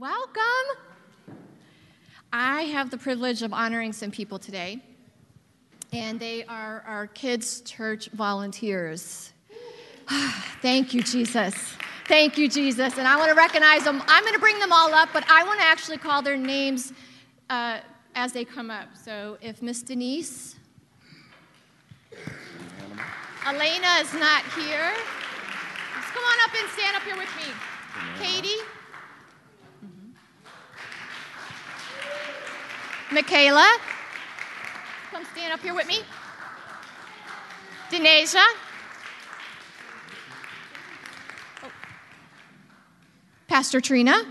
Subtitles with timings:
[0.00, 0.78] Welcome.
[2.32, 4.82] I have the privilege of honoring some people today,
[5.92, 9.34] and they are our kids' church volunteers.
[10.62, 11.54] Thank you, Jesus.
[12.08, 12.96] Thank you, Jesus.
[12.96, 14.02] And I want to recognize them.
[14.06, 16.94] I'm going to bring them all up, but I want to actually call their names
[17.50, 17.80] uh,
[18.14, 18.88] as they come up.
[18.96, 20.56] So if Miss Denise,
[23.46, 24.94] Elena is not here,
[25.94, 27.52] just come on up and stand up here with me.
[28.18, 28.79] Katie.
[33.12, 33.66] Michaela,
[35.10, 36.00] come stand up here with me.
[37.90, 38.44] Denasia.
[41.64, 41.72] Oh.
[43.48, 44.22] Pastor Trina.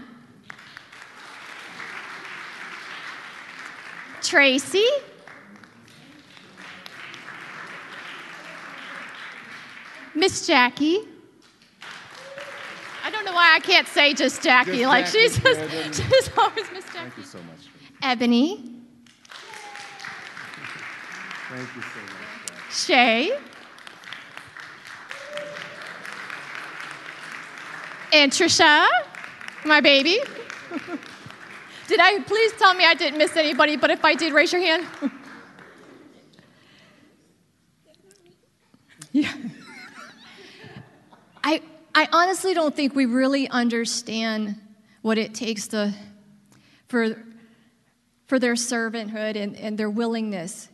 [4.21, 4.87] Tracy.
[10.15, 10.99] Miss Jackie.
[13.03, 14.79] I don't know why I can't say just Jackie.
[14.79, 16.97] Just like Jackie, she's just, she's always Miss Jackie.
[16.99, 17.58] Thank you so much.
[18.01, 18.79] Ebony,
[21.49, 22.71] Thank you so much.
[22.71, 23.37] Shay,
[28.13, 28.87] and Trisha,
[29.65, 30.19] my baby.
[31.87, 33.77] did I please tell me I didn't miss anybody?
[33.77, 34.85] But if I did, raise your hand.
[39.11, 39.33] yeah.
[41.43, 41.61] I
[41.95, 44.55] I honestly don't think we really understand
[45.01, 45.93] what it takes to
[46.87, 47.17] for
[48.29, 50.69] for their servanthood and, and their willingness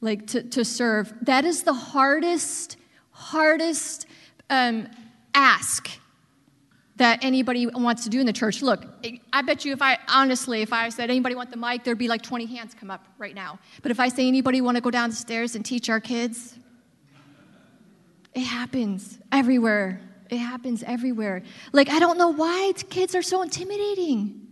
[0.00, 1.12] like to, to serve.
[1.22, 2.78] That is the hardest
[3.10, 4.06] hardest
[4.50, 4.88] um,
[5.34, 5.90] ask
[6.96, 8.62] that anybody wants to do in the church.
[8.62, 8.84] Look
[9.30, 12.08] i bet you if i honestly if i said anybody want the mic there'd be
[12.08, 13.58] like 20 hands come up right now.
[13.82, 16.58] But if i say anybody want to go downstairs and teach our kids?
[18.34, 20.00] It happens everywhere.
[20.30, 21.42] It happens everywhere.
[21.72, 24.45] Like i don't know why kids are so intimidating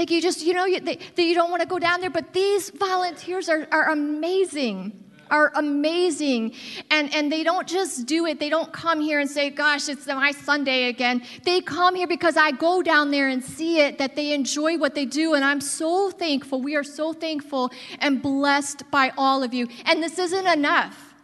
[0.00, 0.80] like you just, you know, you,
[1.18, 6.52] you don't want to go down there, but these volunteers are, are amazing are amazing.
[6.90, 10.04] And and they don't just do it they don't come here and say gosh it's
[10.08, 11.22] my sunday again.
[11.44, 14.96] They come here because i go down there and see it that they enjoy what
[14.96, 17.70] they do and i'm so thankful we are so thankful
[18.00, 19.68] and blessed by all of you.
[19.84, 21.14] And this isn't enough.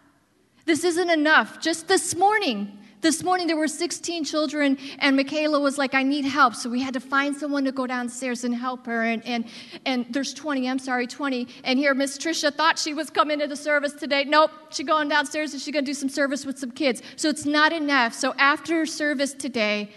[0.67, 1.61] This isn't enough.
[1.61, 6.25] Just this morning this morning there were 16 children, and Michaela was like, I need
[6.25, 6.56] help.
[6.56, 9.05] So we had to find someone to go downstairs and help her.
[9.05, 9.44] And, and,
[9.84, 11.47] and there's 20, I'm sorry, 20.
[11.62, 14.25] And here, Miss Tricia thought she was coming to the service today.
[14.25, 17.00] Nope, she's going downstairs and she's going to do some service with some kids.
[17.15, 18.12] So it's not enough.
[18.12, 19.93] So after service today,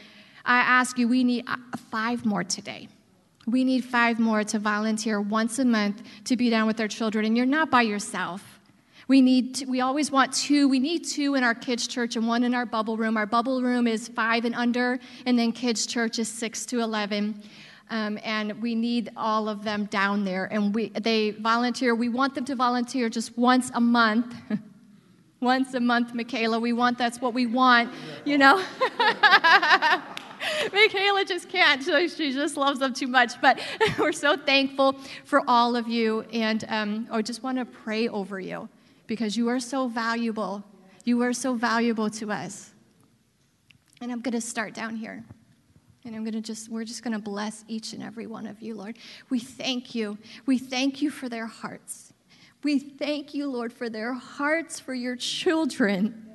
[0.45, 1.55] I ask you, we need uh,
[1.89, 2.89] five more today.
[3.47, 7.25] We need five more to volunteer once a month to be down with our children.
[7.25, 8.58] And you're not by yourself.
[9.09, 10.69] We need to, we always want two.
[10.69, 13.17] We need two in our kids church and one in our bubble room.
[13.17, 17.41] Our bubble room is five and under, and then kids church is six to eleven.
[17.89, 20.45] Um, and we need all of them down there.
[20.45, 21.95] And we they volunteer.
[21.95, 24.35] We want them to volunteer just once a month.
[25.41, 26.59] once a month, Michaela.
[26.59, 27.91] We want that's what we want,
[28.25, 28.57] you know.
[30.71, 31.83] Michaela just can't.
[31.83, 33.41] She just loves them too much.
[33.41, 33.59] But
[33.97, 36.25] we're so thankful for all of you.
[36.31, 38.69] And um, I just want to pray over you
[39.09, 40.63] because you are so valuable.
[41.03, 42.71] You are so valuable to us.
[44.01, 45.25] And I'm going to start down here.
[46.05, 48.61] And I'm going to just, we're just going to bless each and every one of
[48.61, 48.97] you, Lord.
[49.31, 50.19] We thank you.
[50.45, 52.13] We thank you for their hearts.
[52.63, 56.25] We thank you, Lord, for their hearts, for your children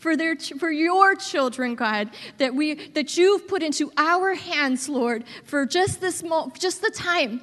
[0.00, 5.22] for their for your children god that we that you've put into our hands lord
[5.44, 7.40] for just this mo- just the time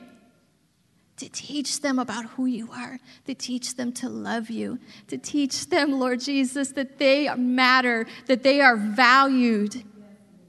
[1.17, 5.69] to teach them about who you are, to teach them to love you, to teach
[5.69, 9.83] them, Lord Jesus, that they matter, that they are valued,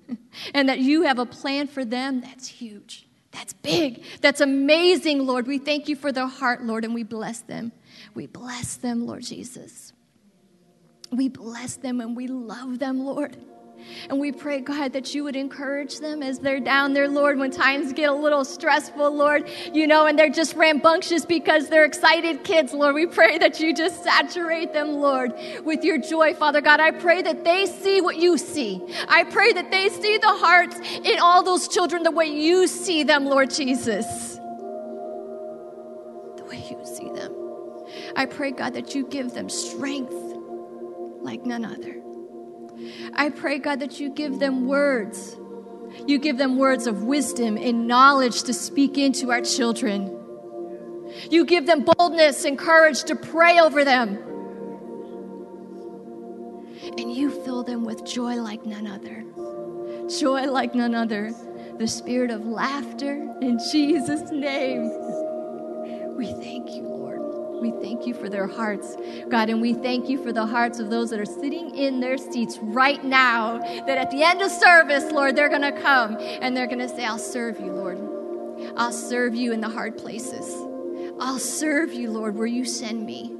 [0.55, 3.07] and that you have a plan for them that's huge.
[3.31, 4.03] That's big.
[4.23, 5.47] That's amazing, Lord.
[5.47, 7.71] We thank you for their heart, Lord, and we bless them.
[8.15, 9.93] We bless them, Lord Jesus.
[11.13, 13.37] We bless them and we love them, Lord.
[14.09, 17.51] And we pray, God, that you would encourage them as they're down there, Lord, when
[17.51, 22.45] times get a little stressful, Lord, you know, and they're just rambunctious because they're excited
[22.45, 22.95] kids, Lord.
[22.95, 25.33] We pray that you just saturate them, Lord,
[25.65, 26.81] with your joy, Father God.
[26.81, 28.81] I pray that they see what you see.
[29.09, 33.03] I pray that they see the hearts in all those children the way you see
[33.03, 34.37] them, Lord Jesus.
[36.37, 37.35] The way you see them.
[38.15, 40.15] I pray, God, that you give them strength
[41.21, 42.06] like none other.
[43.15, 45.37] I pray, God, that you give them words.
[46.07, 50.13] You give them words of wisdom and knowledge to speak into our children.
[51.31, 54.19] You give them boldness and courage to pray over them.
[56.99, 59.25] And you fill them with joy like none other.
[60.09, 61.33] Joy like none other.
[61.79, 64.89] the spirit of laughter in Jesus' name.
[66.17, 66.96] We thank you.
[67.61, 68.97] We thank you for their hearts,
[69.29, 72.19] God, and we thank you for the hearts of those that are sitting in their
[72.19, 73.59] seats right now.
[73.59, 76.89] That at the end of service, Lord, they're going to come and they're going to
[76.89, 77.99] say, I'll serve you, Lord.
[78.77, 80.55] I'll serve you in the hard places.
[81.19, 83.35] I'll serve you, Lord, where you send me.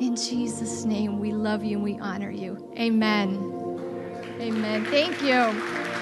[0.00, 2.72] In Jesus' name, we love you and we honor you.
[2.78, 3.54] Amen.
[4.40, 4.84] Amen.
[4.86, 5.93] Thank you.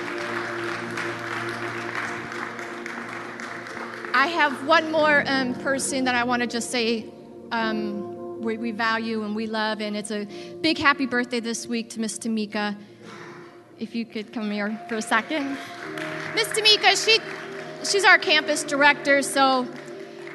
[4.14, 7.06] I have one more um, person that I want to just say
[7.50, 10.26] um, we, we, value and we love, and it's a
[10.61, 12.76] big happy birthday this week to Miss Tamika.
[13.79, 15.56] If you could come here for a second.
[16.35, 17.20] Miss Tamika, she,
[17.91, 19.67] she's our campus director, so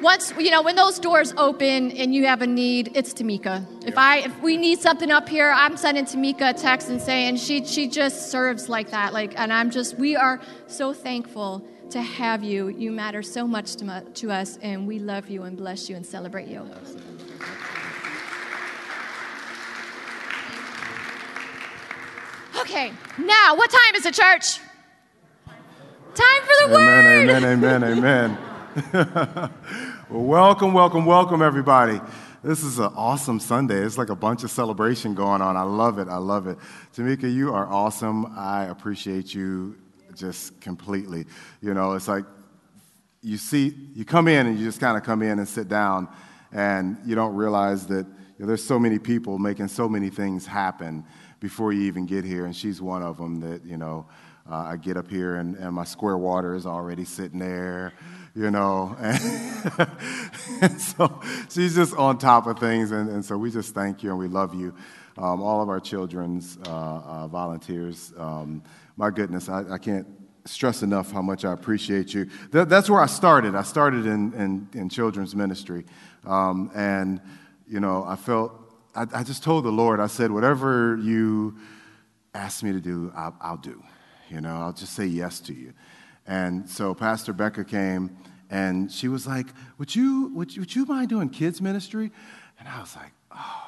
[0.00, 3.98] once you know when those doors open and you have a need it's tamika if
[3.98, 7.64] i if we need something up here i'm sending tamika a text and saying she
[7.64, 12.44] she just serves like that like and i'm just we are so thankful to have
[12.44, 15.96] you you matter so much to, to us and we love you and bless you
[15.96, 16.60] and celebrate you
[22.60, 24.58] okay now what time is it church
[26.14, 28.38] time for the amen, word amen amen
[28.92, 29.50] amen
[30.10, 32.00] Well, welcome, welcome, welcome, everybody.
[32.42, 33.76] This is an awesome Sunday.
[33.76, 35.54] It's like a bunch of celebration going on.
[35.54, 36.08] I love it.
[36.08, 36.56] I love it.
[36.96, 38.32] Tamika, you are awesome.
[38.34, 39.76] I appreciate you
[40.18, 41.24] just completely.
[41.60, 42.24] You know, it's like
[43.22, 46.08] you see, you come in and you just kind of come in and sit down,
[46.52, 50.46] and you don't realize that you know, there's so many people making so many things
[50.46, 51.04] happen
[51.40, 54.06] before you even get here, and she's one of them that, you know,
[54.50, 57.92] uh, I get up here and, and my square water is already sitting there
[58.38, 58.96] you know.
[59.00, 59.20] And,
[60.62, 61.20] and, so
[61.50, 62.92] she's just on top of things.
[62.92, 64.74] And, and, so we just thank you and we love you.
[65.16, 68.62] Um, all of our children's uh, uh, volunteers, um,
[68.98, 70.08] my goodness, I, I, can't
[70.44, 72.28] stress enough how much I appreciate you.
[72.50, 73.54] That, that's where I started.
[73.54, 75.86] I started in, in, in children's ministry.
[76.26, 77.20] Um, and,
[77.68, 78.52] you know, I felt,
[78.96, 81.56] I, I, just told the Lord, I said, whatever you
[82.34, 83.80] ask me to do, I'll, I'll do.
[84.30, 85.74] You know, I'll just say yes to you.
[86.26, 88.18] And so Pastor Becca came
[88.50, 89.46] and she was like,
[89.78, 92.10] Would you, would you, would you mind doing kids' ministry?
[92.58, 93.67] And I was like, Oh.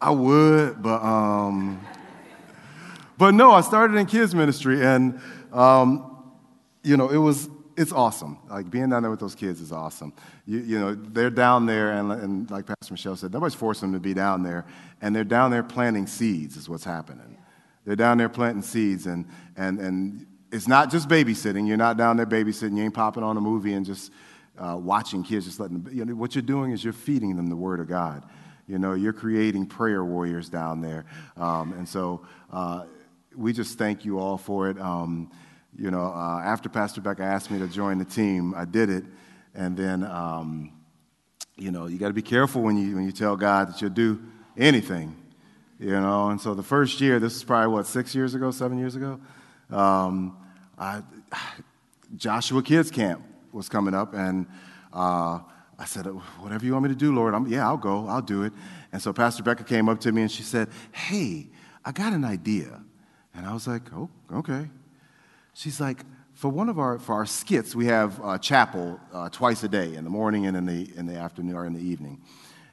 [0.00, 1.84] I would, but um,
[3.18, 5.20] but no, I started in kids ministry, and
[5.52, 6.22] um,
[6.82, 8.38] you know, it was it's awesome.
[8.48, 10.12] Like being down there with those kids is awesome.
[10.46, 14.00] You, you know, they're down there, and, and like Pastor Michelle said, nobody's forcing them
[14.00, 14.64] to be down there,
[15.00, 16.56] and they're down there planting seeds.
[16.56, 17.38] Is what's happening.
[17.84, 19.26] They're down there planting seeds, and,
[19.56, 21.66] and, and it's not just babysitting.
[21.68, 22.76] You're not down there babysitting.
[22.76, 24.10] You ain't popping on a movie and just
[24.58, 25.94] uh, watching kids, just letting them.
[25.94, 28.24] You know, what you're doing is you're feeding them the Word of God.
[28.66, 31.04] You know, you're creating prayer warriors down there.
[31.36, 32.22] Um, and so
[32.52, 32.84] uh,
[33.36, 34.80] we just thank you all for it.
[34.80, 35.30] Um,
[35.76, 39.04] you know, uh, after Pastor Becca asked me to join the team, I did it.
[39.54, 40.72] And then, um,
[41.56, 43.90] you know, you got to be careful when you, when you tell God that you'll
[43.90, 44.22] do
[44.56, 45.16] anything
[45.78, 46.30] you know.
[46.30, 49.20] And so the first year, this is probably what six years ago, seven years ago,
[49.70, 50.36] um,
[50.78, 51.02] I,
[52.16, 53.22] Joshua Kids Camp
[53.54, 54.46] was coming up, and
[54.92, 55.38] uh,
[55.78, 58.42] I said, "Whatever you want me to do, Lord, I'm, yeah, I'll go, I'll do
[58.42, 58.52] it."
[58.92, 61.48] And so Pastor Becca came up to me and she said, "Hey,
[61.84, 62.82] I got an idea,"
[63.34, 64.68] and I was like, "Oh, okay."
[65.56, 66.00] She's like,
[66.34, 69.94] for one of our for our skits, we have uh, chapel uh, twice a day,
[69.94, 72.20] in the morning and in the in the afternoon or in the evening.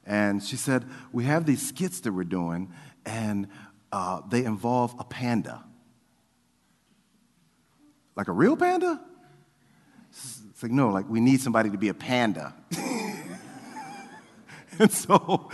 [0.06, 0.84] And she said,
[1.14, 2.74] we have these skits that we're doing,
[3.06, 3.48] and
[3.92, 5.64] uh, they involve a panda.
[8.16, 9.00] Like a real panda?
[10.62, 12.54] It's like, no, like we need somebody to be a panda.
[14.78, 15.50] and so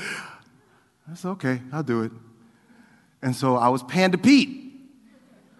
[1.09, 2.11] I said, okay, I'll do it.
[3.21, 4.69] And so I was Panda Pete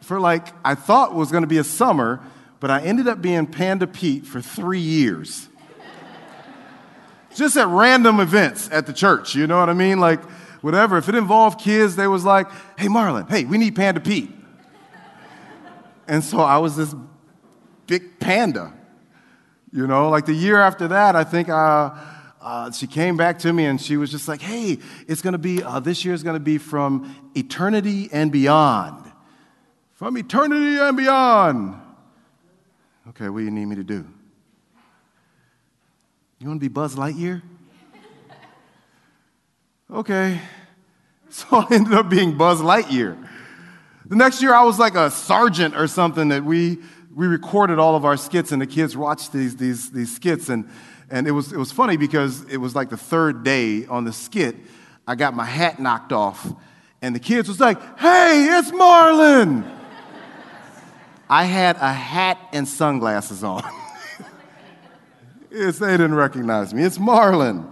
[0.01, 2.21] for like, I thought was to be a summer,
[2.59, 5.47] but I ended up being Panda Pete for three years.
[7.33, 10.01] Just at random events at the church, you know what I mean?
[10.01, 10.21] Like,
[10.59, 10.97] whatever.
[10.97, 14.29] If it involved kids, they was like, hey, Marlon, hey, we need Panda Pete.
[16.05, 16.93] And so I was this
[17.85, 18.73] big panda.
[19.71, 21.91] You know, like the year after that, I think uh,
[22.41, 25.37] uh, she came back to me and she was just like, hey, it's going to
[25.37, 29.11] be, uh, this year is going to be from eternity and beyond.
[29.95, 31.81] From eternity and beyond.
[33.09, 34.07] Okay, what do you need me to do?
[36.39, 37.41] You want to be Buzz Lightyear?
[39.91, 40.39] Okay.
[41.29, 43.27] So I ended up being Buzz Lightyear.
[44.05, 46.79] The next year, I was like a sergeant or something that we,
[47.17, 50.49] we recorded all of our skits, and the kids watched these, these, these skits.
[50.49, 50.69] And,
[51.09, 54.13] and it, was, it was funny because it was like the third day on the
[54.13, 54.55] skit,
[55.07, 56.47] I got my hat knocked off,
[57.01, 59.67] And the kids was like, hey, it's Marlon.
[61.27, 63.63] I had a hat and sunglasses on.
[65.51, 66.83] yes, they didn't recognize me.
[66.83, 67.67] It's Marlon.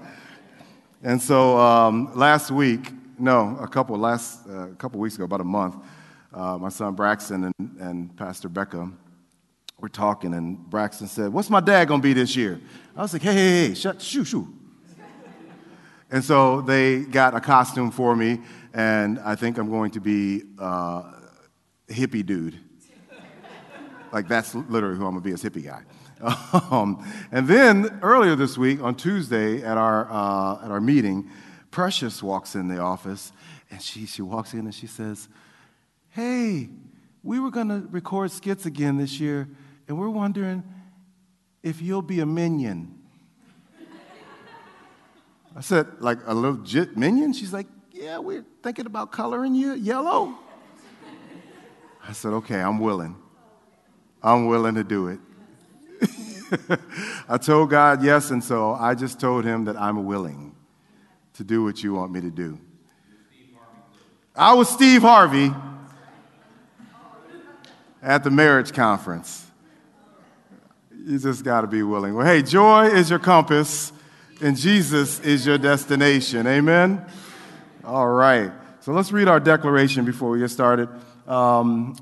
[1.03, 5.41] And so um, last week, no, a couple last uh, a couple weeks ago, about
[5.41, 5.75] a month,
[6.33, 8.91] uh, my son Braxton and, and Pastor Becca
[9.85, 12.59] were talking, and Braxton said, "What's my dad gonna be this year?"
[12.97, 14.51] I was like, "Hey, hey, hey, shut, shoo, shoo."
[16.09, 18.41] and so they got a costume for me,
[18.73, 21.03] and I think I'm going to be uh,
[21.87, 22.59] hippie dude.
[24.11, 25.83] like that's literally who I'm gonna be, as hippie guy.
[26.71, 31.29] Um, and then earlier this week, on Tuesday at our, uh, at our meeting,
[31.69, 33.33] Precious walks in the office
[33.69, 35.27] and she, she walks in and she says,
[36.09, 36.69] Hey,
[37.25, 39.49] we were to record skits again this year,
[39.87, 40.63] and we're wondering
[41.63, 42.99] if you'll be a minion.
[45.55, 47.33] I said, like a legit minion?
[47.33, 50.37] She's like, Yeah, we're thinking about coloring you yellow.
[52.07, 53.15] I said, Okay, I'm willing.
[54.21, 55.19] I'm willing to do it.
[57.29, 60.55] I told God yes, and so I just told him that I'm willing
[61.33, 62.59] to do what you want me to do.
[64.35, 65.53] I was Steve Harvey
[68.01, 69.44] at the marriage conference.
[71.07, 72.15] You just got to be willing.
[72.15, 73.93] Well, hey, joy is your compass,
[74.41, 76.47] and Jesus is your destination.
[76.47, 77.05] Amen?
[77.83, 78.51] All right.
[78.79, 80.89] So let's read our declaration before we get started.
[81.27, 81.95] Um,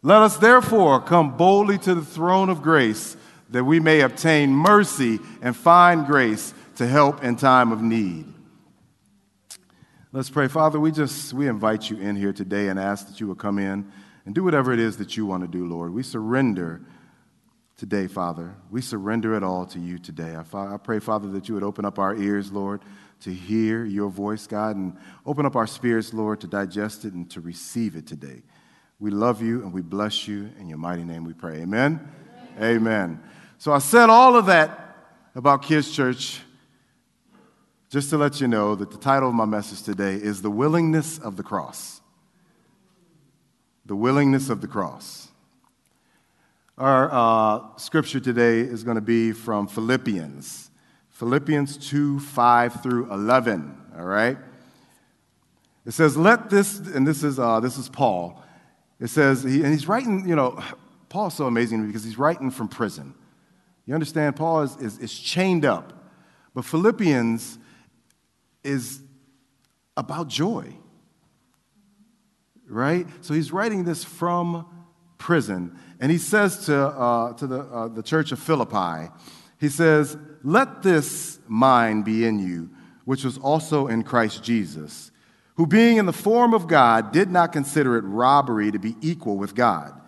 [0.00, 3.14] Let us therefore come boldly to the throne of grace
[3.50, 8.24] that we may obtain mercy and find grace to help in time of need.
[10.12, 10.48] Let's pray.
[10.48, 13.58] Father, we just we invite you in here today and ask that you will come
[13.58, 13.92] in
[14.24, 15.92] and do whatever it is that you want to do, Lord.
[15.92, 16.80] We surrender
[17.76, 18.54] today, Father.
[18.70, 20.36] We surrender it all to you today.
[20.36, 22.82] I, I pray, Father, that you would open up our ears, Lord,
[23.20, 27.30] to hear your voice, God, and open up our spirits, Lord, to digest it and
[27.30, 28.42] to receive it today.
[29.00, 30.50] We love you and we bless you.
[30.58, 31.62] In your mighty name we pray.
[31.62, 32.08] Amen.
[32.56, 32.76] Amen.
[32.76, 33.22] Amen.
[33.58, 34.96] So I said all of that
[35.34, 36.40] about Kids Church
[37.90, 41.18] just to let you know that the title of my message today is The Willingness
[41.18, 42.00] of the Cross.
[43.86, 45.28] The Willingness of the Cross.
[46.76, 50.72] Our uh, scripture today is going to be from Philippians,
[51.10, 53.80] Philippians 2 5 through 11.
[53.96, 54.36] All right?
[55.86, 58.42] It says, Let this, and this is, uh, this is Paul.
[58.98, 60.60] It says, he, and he's writing, you know,
[61.08, 63.14] Paul's so amazing because he's writing from prison.
[63.86, 64.34] You understand?
[64.34, 65.92] Paul is, is, is chained up.
[66.54, 67.56] But Philippians
[68.64, 69.00] is
[69.96, 70.74] about joy,
[72.68, 73.06] right?
[73.20, 74.66] So he's writing this from
[75.18, 75.78] prison.
[76.04, 79.10] And he says to, uh, to the, uh, the church of Philippi,
[79.58, 82.68] he says, Let this mind be in you,
[83.06, 85.10] which was also in Christ Jesus,
[85.54, 89.38] who being in the form of God did not consider it robbery to be equal
[89.38, 89.98] with God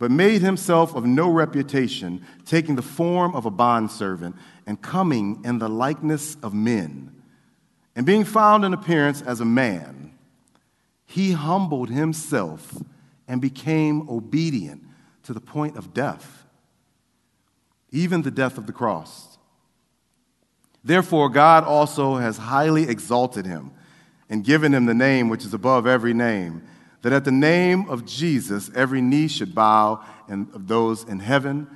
[0.00, 4.36] but made himself of no reputation, taking the form of a bondservant
[4.66, 7.14] and coming in the likeness of men.
[7.94, 10.12] And being found in appearance as a man,
[11.06, 12.76] he humbled himself
[13.28, 14.82] and became obedient
[15.26, 16.44] to the point of death,
[17.90, 19.38] even the death of the cross.
[20.82, 23.72] Therefore, God also has highly exalted him
[24.28, 26.62] and given him the name which is above every name
[27.02, 31.68] that at the name of Jesus, every knee should bow, and of those in heaven,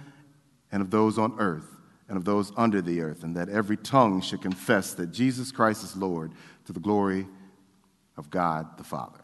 [0.73, 1.77] and of those on earth,
[2.09, 5.85] and of those under the earth, and that every tongue should confess that Jesus Christ
[5.85, 6.33] is Lord
[6.65, 7.29] to the glory
[8.17, 9.20] of God the Father.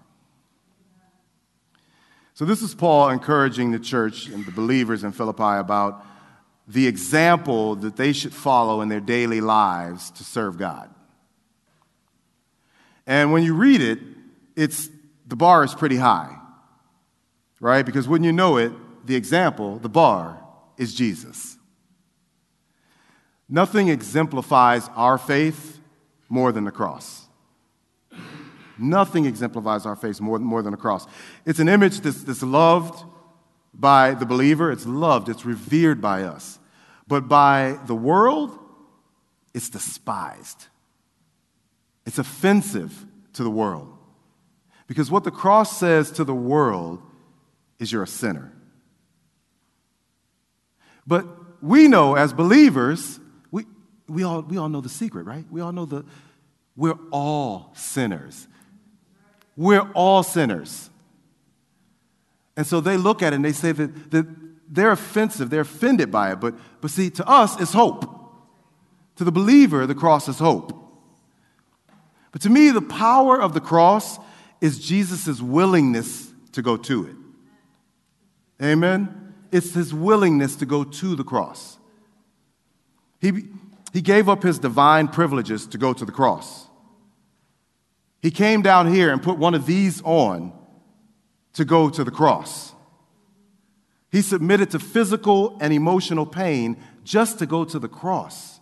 [2.36, 6.04] So, this is Paul encouraging the church and the believers in Philippi about
[6.68, 10.90] the example that they should follow in their daily lives to serve God.
[13.06, 14.00] And when you read it,
[14.54, 14.90] it's
[15.26, 16.36] the bar is pretty high,
[17.58, 17.86] right?
[17.86, 18.70] Because when you know it,
[19.06, 20.38] the example, the bar,
[20.76, 21.56] is Jesus.
[23.48, 25.80] Nothing exemplifies our faith
[26.28, 27.25] more than the cross.
[28.78, 31.06] Nothing exemplifies our faith more, more than the cross.
[31.44, 33.04] It's an image that's, that's loved
[33.72, 36.58] by the believer, it's loved, it's revered by us.
[37.06, 38.58] But by the world,
[39.54, 40.66] it's despised.
[42.04, 43.92] It's offensive to the world.
[44.86, 47.02] Because what the cross says to the world
[47.78, 48.52] is you're a sinner.
[51.06, 51.26] But
[51.62, 53.66] we know as believers, we,
[54.08, 55.44] we, all, we all know the secret, right?
[55.50, 56.04] We all know the,
[56.76, 58.48] we're all sinners.
[59.56, 60.90] We're all sinners.
[62.56, 64.26] And so they look at it and they say that, that
[64.68, 66.40] they're offensive, they're offended by it.
[66.40, 68.12] But, but see, to us, it's hope.
[69.16, 70.72] To the believer, the cross is hope.
[72.32, 74.18] But to me, the power of the cross
[74.60, 77.16] is Jesus' willingness to go to it.
[78.62, 79.34] Amen?
[79.52, 81.78] It's his willingness to go to the cross.
[83.20, 83.48] He,
[83.92, 86.65] he gave up his divine privileges to go to the cross.
[88.26, 90.52] He came down here and put one of these on
[91.52, 92.74] to go to the cross.
[94.10, 98.58] He submitted to physical and emotional pain just to go to the cross.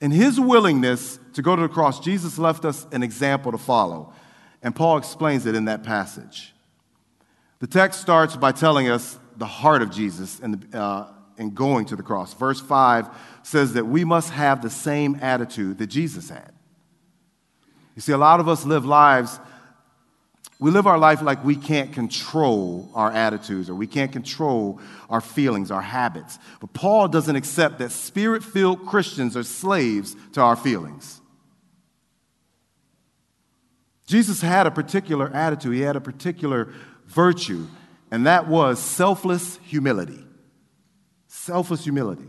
[0.00, 4.12] In his willingness to go to the cross, Jesus left us an example to follow.
[4.60, 6.52] And Paul explains it in that passage.
[7.60, 11.94] The text starts by telling us the heart of Jesus and uh, in going to
[11.94, 12.34] the cross.
[12.34, 13.06] Verse 5
[13.44, 16.55] says that we must have the same attitude that Jesus had.
[17.96, 19.40] You see, a lot of us live lives,
[20.58, 25.20] we live our life like we can't control our attitudes or we can't control our
[25.20, 26.38] feelings, our habits.
[26.60, 31.20] But Paul doesn't accept that spirit filled Christians are slaves to our feelings.
[34.06, 36.72] Jesus had a particular attitude, he had a particular
[37.06, 37.66] virtue,
[38.10, 40.24] and that was selfless humility.
[41.26, 42.28] Selfless humility.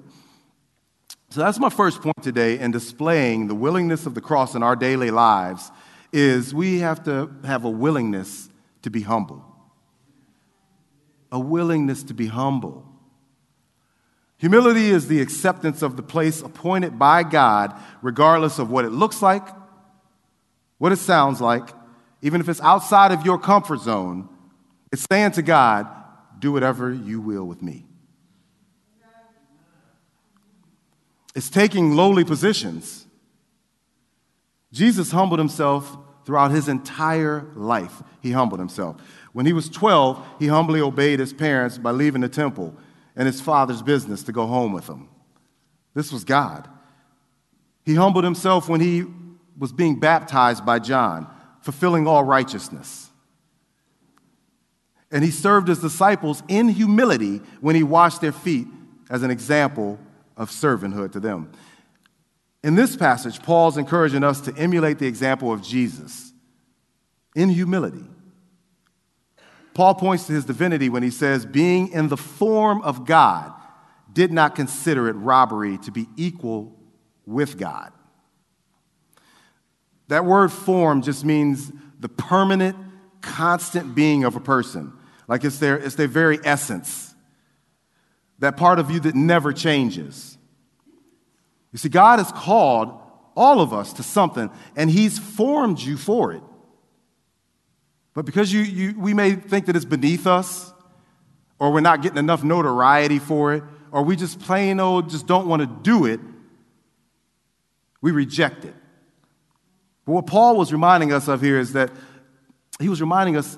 [1.29, 4.75] So that's my first point today in displaying the willingness of the cross in our
[4.75, 5.72] daily lives
[6.13, 8.50] is we have to have a willingness
[8.84, 9.43] to be humble.
[11.31, 12.86] A willingness to be humble.
[14.38, 19.22] Humility is the acceptance of the place appointed by God, regardless of what it looks
[19.22, 19.46] like,
[20.77, 21.69] what it sounds like,
[22.22, 24.29] even if it's outside of your comfort zone.
[24.93, 25.88] It's saying to God,
[26.39, 27.86] Do whatever you will with me.
[31.38, 33.06] It's taking lowly positions.
[34.74, 38.01] Jesus humbled himself throughout his entire life.
[38.22, 38.96] He humbled himself.
[39.34, 42.75] When he was 12, he humbly obeyed his parents by leaving the temple
[43.15, 45.10] and his father's business to go home with them.
[45.94, 46.67] This was God.
[47.86, 49.06] He humbled himself when he
[49.60, 51.27] was being baptized by John,
[51.62, 53.12] fulfilling all righteousness.
[55.12, 58.65] And he served his disciples in humility when he washed their feet
[59.12, 60.00] as an example
[60.38, 61.52] of servanthood to them.
[62.63, 66.32] In this passage, Paul's encouraging us to emulate the example of Jesus
[67.36, 68.06] in humility.
[69.73, 73.54] Paul points to his divinity when he says, being in the form of God,
[74.12, 76.76] did not consider it robbery to be equal
[77.26, 77.91] with God.
[80.08, 82.76] That word form just means the permanent,
[83.21, 84.93] constant being of a person.
[85.28, 87.07] Like it's their, it's their very essence
[88.39, 90.38] that part of you that never changes.
[91.71, 93.00] You see, God has called
[93.36, 96.41] all of us to something, and He's formed you for it.
[98.13, 100.73] But because you, you, we may think that it's beneath us,
[101.60, 105.47] or we're not getting enough notoriety for it, or we just plain old just don't
[105.47, 106.19] want to do it,
[108.02, 108.73] we reject it.
[110.06, 111.91] But what Paul was reminding us of here is that
[112.80, 113.58] he was reminding us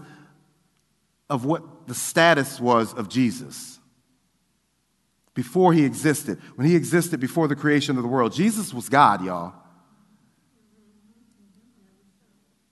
[1.30, 3.79] of what the status was of Jesus
[5.34, 8.34] before he existed, when he existed before the creation of the world.
[8.34, 9.54] Jesus was God, y'all.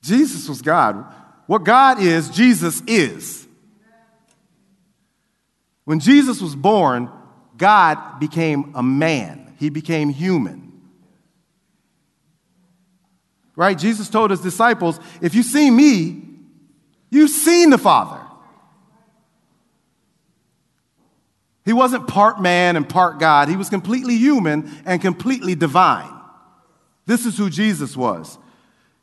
[0.02, 1.06] Jesus was God.
[1.48, 3.48] What God is, Jesus is.
[5.86, 7.10] When Jesus was born,
[7.58, 10.68] God became a man, he became human.
[13.56, 13.78] Right?
[13.78, 16.22] Jesus told his disciples, If you see me,
[17.10, 18.27] you've seen the Father.
[21.68, 23.50] He wasn't part man and part God.
[23.50, 26.14] He was completely human and completely divine.
[27.06, 28.38] This is who Jesus was.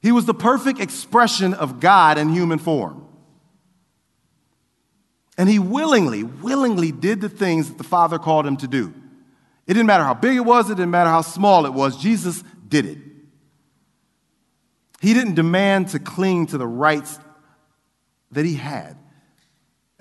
[0.00, 3.06] He was the perfect expression of God in human form.
[5.36, 8.94] And he willingly, willingly did the things that the Father called him to do.
[9.66, 11.98] It didn't matter how big it was, it didn't matter how small it was.
[11.98, 12.98] Jesus did it.
[15.02, 17.18] He didn't demand to cling to the rights
[18.30, 18.96] that he had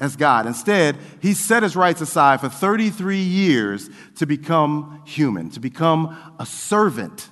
[0.04, 0.46] as God.
[0.46, 6.46] Instead, he set his rights aside for 33 years to become human, to become a
[6.46, 7.30] servant.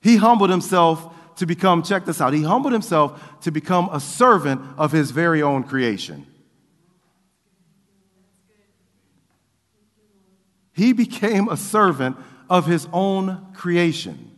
[0.00, 4.60] He humbled himself to become, check this out, he humbled himself to become a servant
[4.78, 6.24] of his very own creation.
[10.72, 12.16] He became a servant
[12.48, 14.35] of his own creation.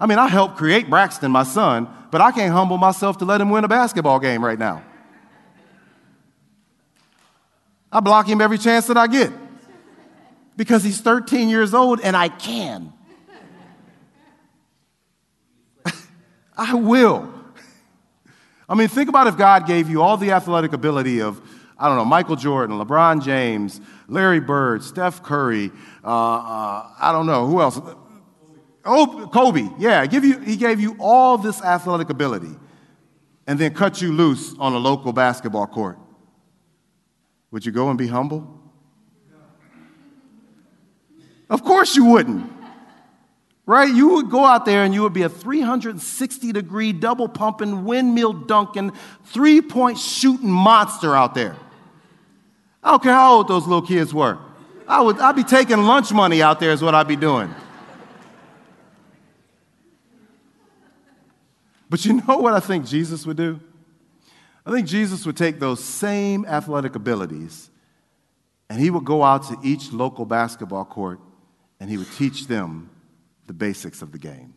[0.00, 3.40] I mean, I helped create Braxton, my son, but I can't humble myself to let
[3.40, 4.82] him win a basketball game right now.
[7.92, 9.30] I block him every chance that I get
[10.56, 12.92] because he's 13 years old and I can.
[16.56, 17.32] I will.
[18.68, 21.42] I mean, think about if God gave you all the athletic ability of,
[21.76, 25.72] I don't know, Michael Jordan, LeBron James, Larry Bird, Steph Curry,
[26.04, 27.80] uh, uh, I don't know, who else?
[28.84, 32.56] Oh, Kobe, yeah, give you, he gave you all this athletic ability
[33.46, 35.98] and then cut you loose on a local basketball court.
[37.50, 38.60] Would you go and be humble?
[41.48, 42.50] Of course you wouldn't.
[43.66, 43.92] Right?
[43.92, 48.32] You would go out there and you would be a 360 degree double pumping, windmill
[48.32, 48.92] dunking,
[49.26, 51.56] three point shooting monster out there.
[52.82, 54.38] I don't care how old those little kids were.
[54.88, 57.54] I would, I'd be taking lunch money out there, is what I'd be doing.
[61.90, 63.60] But you know what I think Jesus would do?
[64.64, 67.68] I think Jesus would take those same athletic abilities
[68.68, 71.18] and he would go out to each local basketball court
[71.80, 72.88] and he would teach them
[73.46, 74.54] the basics of the game.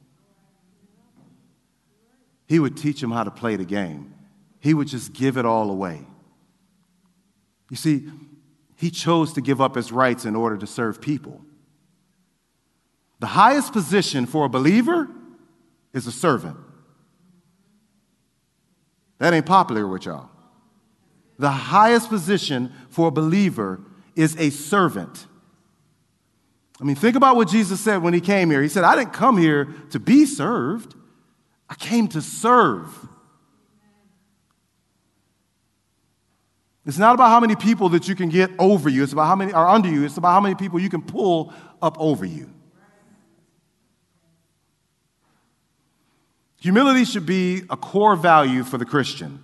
[2.47, 4.13] He would teach them how to play the game.
[4.59, 6.05] He would just give it all away.
[7.71, 8.07] You see,
[8.75, 11.41] he chose to give up his rights in order to serve people.
[13.19, 15.07] The highest position for a believer
[15.93, 16.57] is a servant.
[19.23, 20.29] That ain't popular with y'all.
[21.39, 23.79] The highest position for a believer
[24.17, 25.27] is a servant.
[26.81, 28.61] I mean, think about what Jesus said when he came here.
[28.61, 30.95] He said, I didn't come here to be served,
[31.69, 32.89] I came to serve.
[36.85, 39.37] It's not about how many people that you can get over you, it's about how
[39.37, 42.49] many are under you, it's about how many people you can pull up over you.
[46.63, 49.43] Humility should be a core value for the Christian.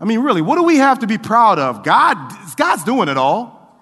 [0.00, 1.84] I mean, really, what do we have to be proud of?
[1.84, 2.16] God,
[2.56, 3.78] God's doing it all.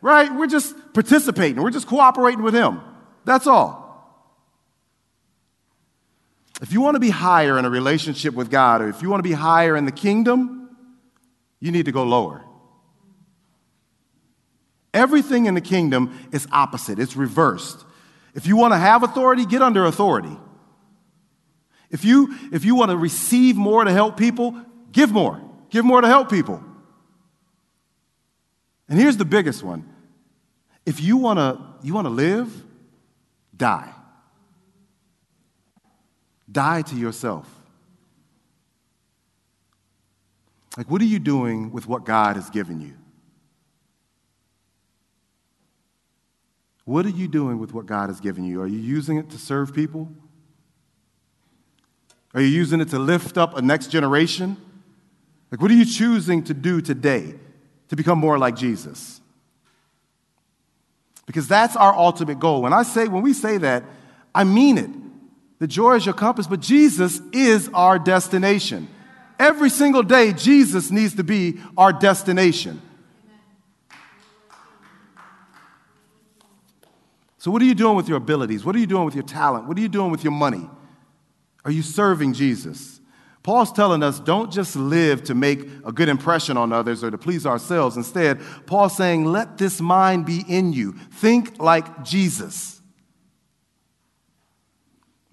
[0.00, 0.28] Right?
[0.34, 2.80] We're just participating, we're just cooperating with Him.
[3.24, 3.86] That's all.
[6.60, 9.20] If you want to be higher in a relationship with God, or if you want
[9.20, 10.76] to be higher in the kingdom,
[11.60, 12.44] you need to go lower.
[14.92, 17.84] Everything in the kingdom is opposite, it's reversed.
[18.34, 20.36] If you want to have authority, get under authority.
[21.90, 24.60] If you, if you want to receive more to help people,
[24.92, 25.40] give more.
[25.70, 26.62] Give more to help people.
[28.88, 29.88] And here's the biggest one.
[30.84, 32.52] If you want to you want to live,
[33.56, 33.92] die.
[36.50, 37.48] Die to yourself.
[40.76, 42.94] Like what are you doing with what God has given you?
[46.84, 48.62] What are you doing with what God has given you?
[48.62, 50.08] Are you using it to serve people?
[52.36, 54.58] Are you using it to lift up a next generation?
[55.50, 57.34] Like, what are you choosing to do today
[57.88, 59.22] to become more like Jesus?
[61.24, 62.60] Because that's our ultimate goal.
[62.60, 63.84] When I say, when we say that,
[64.34, 64.90] I mean it.
[65.60, 68.86] The joy is your compass, but Jesus is our destination.
[69.38, 72.82] Every single day, Jesus needs to be our destination.
[77.38, 78.62] So, what are you doing with your abilities?
[78.62, 79.66] What are you doing with your talent?
[79.66, 80.68] What are you doing with your money?
[81.66, 83.00] Are you serving Jesus?
[83.42, 87.18] Paul's telling us don't just live to make a good impression on others or to
[87.18, 87.96] please ourselves.
[87.96, 90.92] Instead, Paul's saying, let this mind be in you.
[90.92, 92.80] Think like Jesus.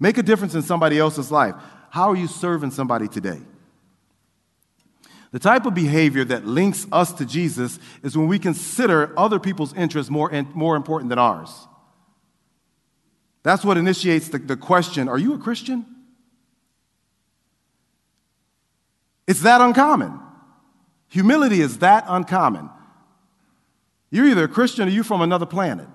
[0.00, 1.54] Make a difference in somebody else's life.
[1.90, 3.40] How are you serving somebody today?
[5.30, 9.72] The type of behavior that links us to Jesus is when we consider other people's
[9.74, 11.68] interests more, more important than ours.
[13.44, 15.93] That's what initiates the, the question Are you a Christian?
[19.26, 20.20] It's that uncommon.
[21.08, 22.70] Humility is that uncommon.
[24.10, 25.88] You're either a Christian or you're from another planet.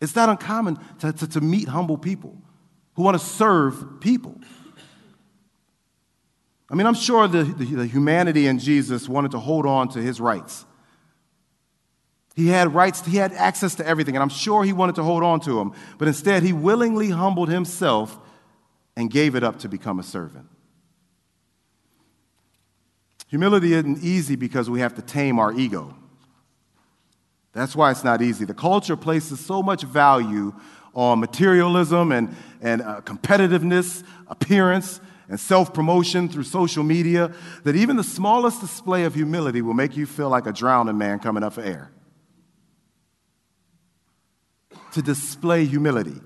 [0.00, 2.36] It's that uncommon to, to, to meet humble people
[2.94, 4.38] who want to serve people.
[6.68, 10.00] I mean, I'm sure the, the, the, humanity in Jesus wanted to hold on to
[10.00, 10.64] his rights.
[12.34, 15.22] He had rights, he had access to everything, and I'm sure he wanted to hold
[15.22, 15.74] on to them.
[15.98, 18.18] But instead, he willingly humbled himself
[18.96, 20.46] and gave it up to become a servant.
[23.32, 25.96] Humility isn't easy because we have to tame our ego.
[27.54, 28.44] That's why it's not easy.
[28.44, 30.52] The culture places so much value
[30.92, 37.32] on materialism and, and uh, competitiveness, appearance, and self promotion through social media
[37.64, 41.18] that even the smallest display of humility will make you feel like a drowning man
[41.18, 41.90] coming up for air.
[44.92, 46.20] To display humility.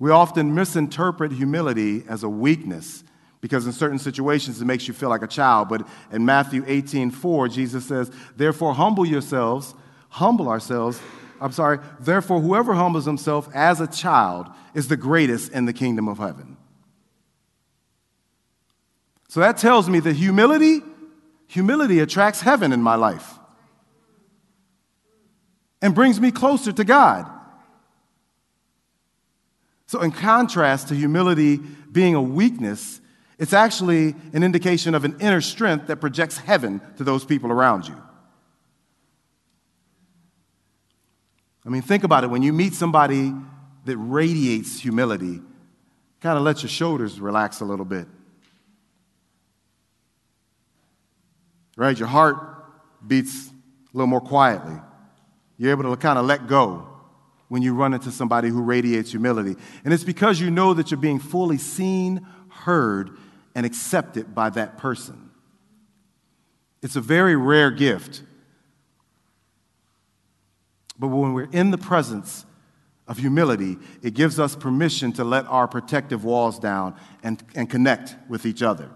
[0.00, 3.04] We often misinterpret humility as a weakness
[3.40, 5.68] because in certain situations it makes you feel like a child.
[5.68, 9.74] But in Matthew 18 4, Jesus says, Therefore, humble yourselves,
[10.08, 11.00] humble ourselves.
[11.40, 16.08] I'm sorry, therefore, whoever humbles himself as a child is the greatest in the kingdom
[16.08, 16.56] of heaven.
[19.28, 20.80] So that tells me that humility,
[21.46, 23.38] humility attracts heaven in my life.
[25.82, 27.30] and brings me closer to God.
[29.86, 33.00] So, in contrast to humility being a weakness,
[33.38, 37.86] it's actually an indication of an inner strength that projects heaven to those people around
[37.86, 37.96] you.
[41.64, 42.30] I mean, think about it.
[42.30, 43.34] When you meet somebody
[43.84, 45.40] that radiates humility,
[46.20, 48.06] kind of let your shoulders relax a little bit.
[51.76, 51.98] Right?
[51.98, 52.36] Your heart
[53.06, 54.80] beats a little more quietly.
[55.58, 56.88] You're able to kind of let go
[57.48, 59.56] when you run into somebody who radiates humility.
[59.84, 63.16] And it's because you know that you're being fully seen, heard,
[63.56, 65.30] and accepted by that person.
[66.82, 68.22] It's a very rare gift.
[70.98, 72.44] But when we're in the presence
[73.08, 78.14] of humility, it gives us permission to let our protective walls down and, and connect
[78.28, 78.90] with each other.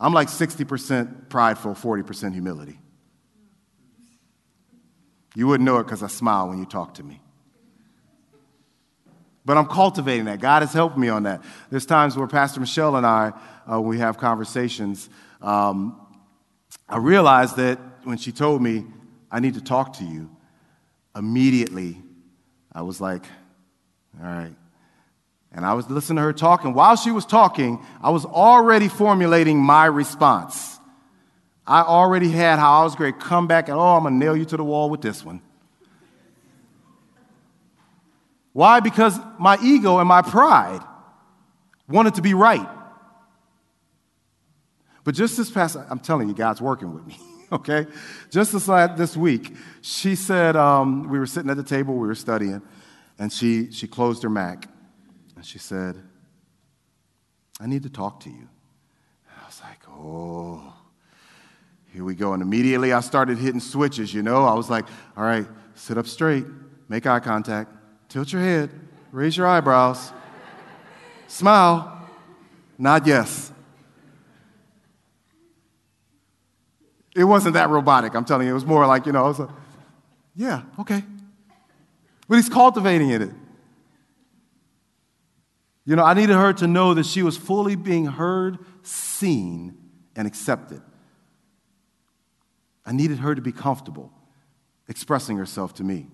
[0.00, 2.78] I'm like 60% prideful, 40% humility.
[5.34, 7.20] You wouldn't know it because I smile when you talk to me.
[9.48, 10.40] But I'm cultivating that.
[10.40, 11.42] God has helped me on that.
[11.70, 13.32] There's times where Pastor Michelle and I,
[13.66, 15.08] uh, when we have conversations,
[15.40, 15.98] um,
[16.86, 18.84] I realized that when she told me,
[19.30, 20.28] I need to talk to you,
[21.16, 21.96] immediately
[22.74, 23.24] I was like,
[24.20, 24.54] all right.
[25.50, 28.88] And I was listening to her talk, and while she was talking, I was already
[28.88, 30.78] formulating my response.
[31.66, 34.26] I already had how I was going to come back and, oh, I'm going to
[34.26, 35.40] nail you to the wall with this one.
[38.58, 38.80] Why?
[38.80, 40.80] Because my ego and my pride
[41.88, 42.68] wanted to be right.
[45.04, 47.16] But just this past, I'm telling you, God's working with me,
[47.52, 47.86] okay?
[48.30, 52.16] Just this, this week, she said, um, we were sitting at the table, we were
[52.16, 52.60] studying,
[53.16, 54.68] and she, she closed her Mac,
[55.36, 55.94] and she said,
[57.60, 58.48] I need to talk to you.
[59.28, 60.74] And I was like, oh.
[61.92, 62.32] Here we go.
[62.32, 64.44] And immediately I started hitting switches, you know.
[64.44, 66.44] I was like, all right, sit up straight,
[66.88, 67.77] make eye contact,
[68.08, 68.70] tilt your head,
[69.12, 70.12] raise your eyebrows,
[71.26, 72.08] smile,
[72.78, 73.52] nod yes.
[77.14, 78.52] It wasn't that robotic, I'm telling you.
[78.52, 79.48] It was more like, you know, I was like,
[80.36, 81.02] yeah, okay.
[82.28, 83.30] But he's cultivating it.
[85.84, 89.76] You know, I needed her to know that she was fully being heard, seen,
[90.14, 90.82] and accepted.
[92.84, 94.12] I needed her to be comfortable
[94.86, 96.08] expressing herself to me.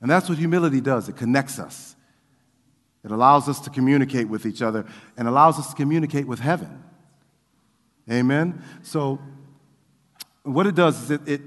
[0.00, 1.96] And that's what humility does it connects us,
[3.04, 4.84] it allows us to communicate with each other
[5.16, 6.82] and allows us to communicate with heaven.
[8.10, 8.62] Amen?
[8.82, 9.20] So,
[10.42, 11.40] what it does is it, it,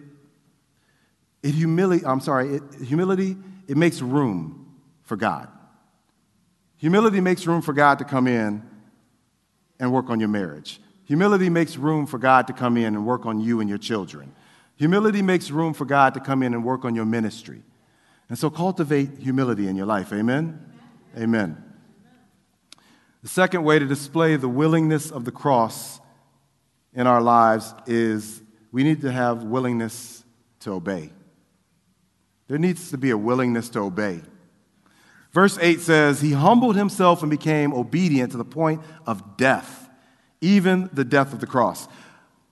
[1.42, 5.48] it humility, I'm sorry, it, humility, it makes room for God.
[6.78, 8.62] Humility makes room for God to come in
[9.80, 10.82] and work on your marriage.
[11.06, 14.34] Humility makes room for God to come in and work on you and your children.
[14.76, 17.64] Humility makes room for God to come in and work on your ministry.
[18.30, 20.13] And so cultivate humility in your life.
[20.13, 20.60] Amen?
[21.18, 21.63] Amen.
[23.24, 26.00] The second way to display the willingness of the cross
[26.94, 30.24] in our lives is we need to have willingness
[30.62, 31.12] to obey.
[32.48, 34.22] There needs to be a willingness to obey.
[35.32, 39.89] Verse 8 says, He humbled himself and became obedient to the point of death
[40.42, 41.88] even the death of the cross.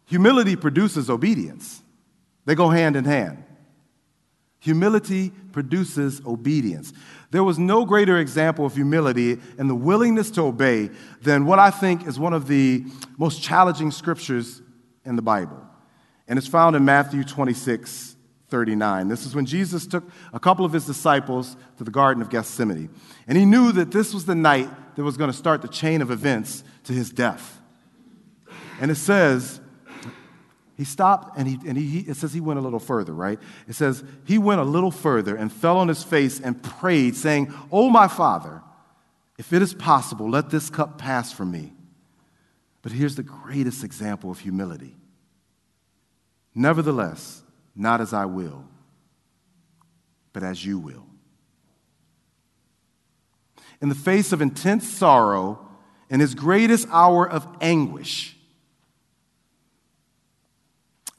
[0.05, 1.81] Humility produces obedience,
[2.45, 3.43] they go hand in hand.
[4.59, 6.93] Humility produces obedience.
[7.31, 10.89] There was no greater example of humility and the willingness to obey
[11.21, 12.85] than what I think is one of the
[13.17, 14.61] most challenging scriptures
[15.05, 15.61] in the Bible.
[16.27, 18.15] And it's found in Matthew 26,
[18.49, 19.07] 39.
[19.07, 22.89] This is when Jesus took a couple of his disciples to the Garden of Gethsemane.
[23.27, 26.01] And he knew that this was the night that was going to start the chain
[26.01, 27.61] of events to his death.
[28.79, 29.59] And it says,
[30.77, 33.39] he stopped and, he, and he, it says he went a little further, right?
[33.67, 37.51] It says he went a little further and fell on his face and prayed, saying,
[37.71, 38.61] Oh, my Father,
[39.39, 41.73] if it is possible, let this cup pass from me.
[42.83, 44.95] But here's the greatest example of humility.
[46.53, 47.41] Nevertheless,
[47.75, 48.63] not as I will,
[50.31, 51.05] but as you will.
[53.81, 55.67] In the face of intense sorrow,
[56.09, 58.36] in his greatest hour of anguish,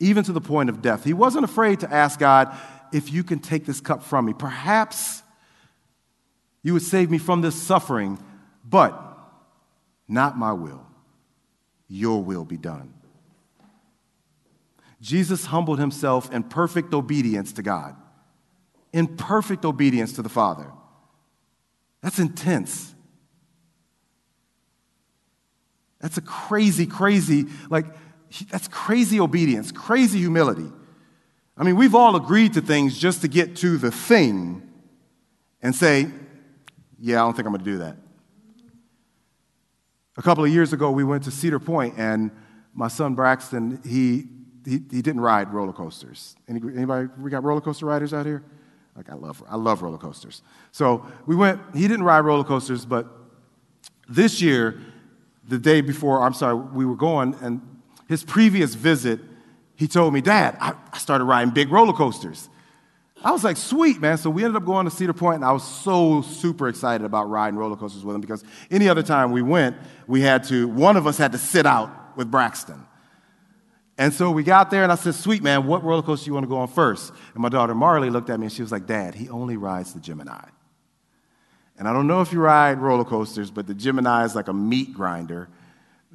[0.00, 1.04] even to the point of death.
[1.04, 2.56] He wasn't afraid to ask God,
[2.92, 5.22] if you can take this cup from me, perhaps
[6.62, 8.18] you would save me from this suffering,
[8.64, 9.00] but
[10.06, 10.86] not my will,
[11.88, 12.94] your will be done.
[15.00, 17.94] Jesus humbled himself in perfect obedience to God,
[18.92, 20.70] in perfect obedience to the Father.
[22.02, 22.94] That's intense.
[26.00, 27.86] That's a crazy, crazy, like,
[28.50, 30.70] that's crazy obedience, crazy humility.
[31.56, 34.62] I mean, we've all agreed to things just to get to the thing
[35.60, 36.08] and say,
[37.00, 37.96] yeah, I don't think I'm going to do that.
[40.16, 42.30] A couple of years ago, we went to Cedar Point, and
[42.74, 44.24] my son Braxton, he,
[44.64, 46.36] he, he didn't ride roller coasters.
[46.48, 48.44] Any, anybody, we got roller coaster riders out here?
[48.96, 50.42] Like, I love, I love roller coasters.
[50.72, 53.06] So we went, he didn't ride roller coasters, but
[54.08, 54.80] this year,
[55.46, 57.60] the day before, I'm sorry, we were going, and
[58.08, 59.20] his previous visit,
[59.76, 62.48] he told me, Dad, I, I started riding big roller coasters.
[63.22, 64.16] I was like, sweet, man.
[64.16, 67.28] So we ended up going to Cedar Point, and I was so super excited about
[67.28, 70.96] riding roller coasters with him because any other time we went, we had to, one
[70.96, 72.86] of us had to sit out with Braxton.
[73.98, 76.44] And so we got there, and I said, sweet, man, what roller coaster you want
[76.44, 77.12] to go on first?
[77.34, 79.92] And my daughter Marley looked at me, and she was like, Dad, he only rides
[79.92, 80.44] the Gemini.
[81.76, 84.52] And I don't know if you ride roller coasters, but the Gemini is like a
[84.52, 85.48] meat grinder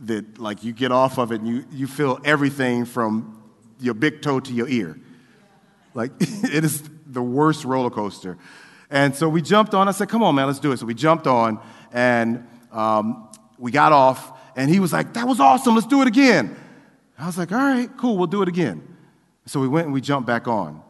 [0.05, 3.41] that, like, you get off of it, and you, you feel everything from
[3.79, 4.99] your big toe to your ear.
[5.93, 8.37] Like, it is the worst roller coaster.
[8.89, 9.87] And so we jumped on.
[9.87, 10.77] I said, come on, man, let's do it.
[10.77, 11.59] So we jumped on
[11.91, 13.27] and um,
[13.57, 14.31] we got off.
[14.55, 15.73] And he was like, that was awesome.
[15.73, 16.55] Let's do it again.
[17.17, 18.87] I was like, all right, cool, we'll do it again.
[19.45, 20.81] So we went and we jumped back on.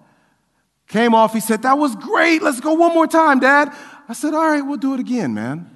[0.88, 2.42] Came off, he said, that was great.
[2.42, 3.74] Let's go one more time, Dad.
[4.10, 5.70] I said, all right, we'll do it again, man.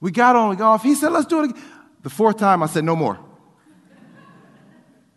[0.00, 0.82] We got on, we got off.
[0.82, 1.62] He said, let's do it again.
[2.08, 3.18] The fourth time, I said, no more.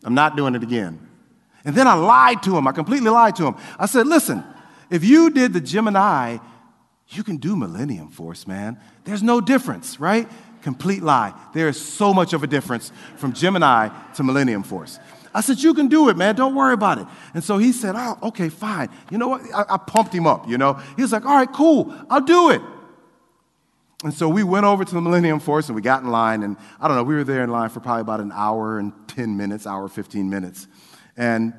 [0.03, 0.99] I'm not doing it again.
[1.63, 2.67] And then I lied to him.
[2.67, 3.55] I completely lied to him.
[3.79, 4.43] I said, listen,
[4.89, 6.39] if you did the Gemini,
[7.07, 8.77] you can do Millennium Force, man.
[9.05, 10.29] There's no difference, right?
[10.63, 11.33] Complete lie.
[11.53, 14.99] There is so much of a difference from Gemini to Millennium Force.
[15.33, 16.35] I said, You can do it, man.
[16.35, 17.07] Don't worry about it.
[17.33, 18.89] And so he said, Oh, okay, fine.
[19.09, 19.41] You know what?
[19.55, 20.73] I, I pumped him up, you know?
[20.97, 21.95] He was like, All right, cool.
[22.09, 22.61] I'll do it.
[24.03, 26.41] And so we went over to the Millennium Force and we got in line.
[26.41, 28.93] And I don't know, we were there in line for probably about an hour and
[29.07, 30.67] 10 minutes, hour, 15 minutes.
[31.15, 31.53] And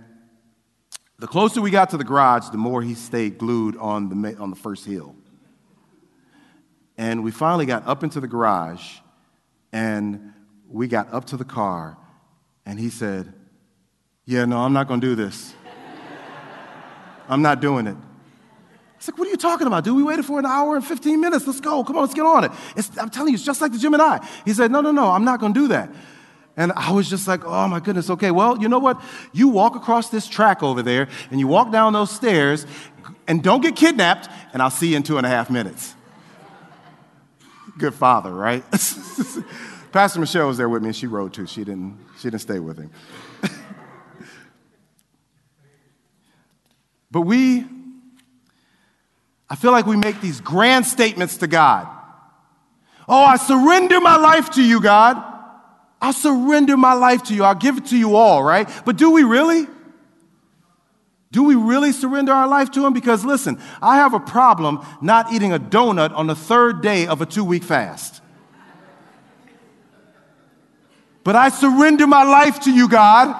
[1.19, 4.51] the closer we got to the garage, the more he stayed glued on the, on
[4.51, 5.15] the first hill.
[6.99, 8.99] And we finally got up into the garage
[9.73, 10.33] and
[10.69, 11.97] we got up to the car
[12.67, 13.33] and he said,
[14.25, 15.55] Yeah, no, I'm not going to do this.
[17.29, 17.97] I'm not doing it.
[19.03, 19.97] I said, What are you talking about, dude?
[19.97, 21.45] We waited for an hour and 15 minutes.
[21.45, 21.83] Let's go.
[21.83, 22.53] Come on, let's get on it.
[22.77, 24.25] It's, I'm telling you, it's just like the Gemini.
[24.45, 25.91] He said, No, no, no, I'm not going to do that.
[26.57, 29.01] And I was just like, oh my goodness, okay, well, you know what?
[29.33, 32.67] You walk across this track over there and you walk down those stairs
[33.27, 35.95] and don't get kidnapped, and I'll see you in two and a half minutes.
[37.79, 38.63] Good father, right?
[39.93, 41.47] Pastor Michelle was there with me and she rode too.
[41.47, 42.91] She didn't, she didn't stay with him.
[47.11, 47.65] but we,
[49.53, 51.87] I feel like we make these grand statements to God.
[53.07, 55.23] Oh, I surrender my life to you, God.
[56.01, 57.45] I'll surrender my life to you.
[57.45, 58.67] I'll give it to you all, right?
[58.87, 59.67] But do we really?
[61.33, 62.95] Do we really surrender our life to Him?
[62.95, 67.21] Because listen, I have a problem not eating a donut on the third day of
[67.21, 68.23] a two week fast.
[71.25, 73.37] But I surrender my life to you, God.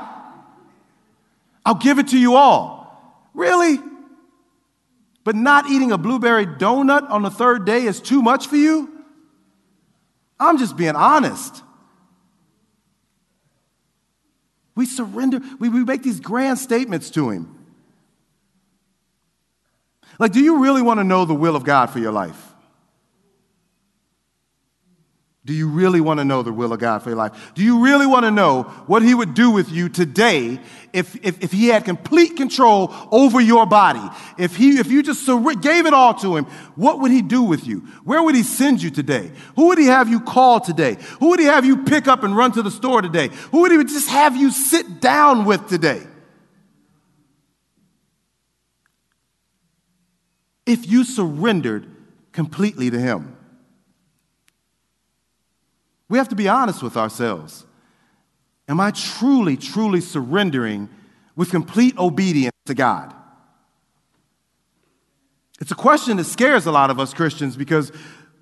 [1.65, 3.31] I'll give it to you all.
[3.33, 3.79] Really?
[5.25, 8.91] But not eating a blueberry donut on the third day is too much for you?
[10.41, 11.63] I'm just being honest.
[14.75, 17.59] We surrender, we, we make these grand statements to Him.
[20.19, 22.52] Like, do you really want to know the will of God for your life?
[25.45, 27.53] Do you really want to know the will of God for your life?
[27.57, 30.61] Do you really want to know what He would do with you today
[30.93, 34.09] if, if, if He had complete control over your body?
[34.39, 35.27] If, he, if you just
[35.61, 36.45] gave it all to Him,
[36.77, 37.81] what would He do with you?
[38.05, 39.33] Where would He send you today?
[39.57, 40.97] Who would He have you call today?
[41.19, 43.29] Who would He have you pick up and run to the store today?
[43.51, 46.07] Who would He just have you sit down with today?
[50.67, 51.91] If you surrendered
[52.31, 53.37] completely to Him.
[56.13, 57.65] We have to be honest with ourselves.
[58.69, 60.91] Am I truly, truly surrendering
[61.37, 63.15] with complete obedience to God?
[65.59, 67.93] It's a question that scares a lot of us Christians because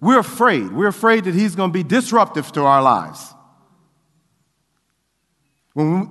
[0.01, 0.73] we're afraid.
[0.73, 3.35] We're afraid that He's going to be disruptive to our lives.
[5.75, 6.09] When we,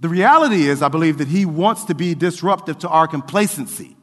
[0.00, 3.96] the reality is, I believe that He wants to be disruptive to our complacency.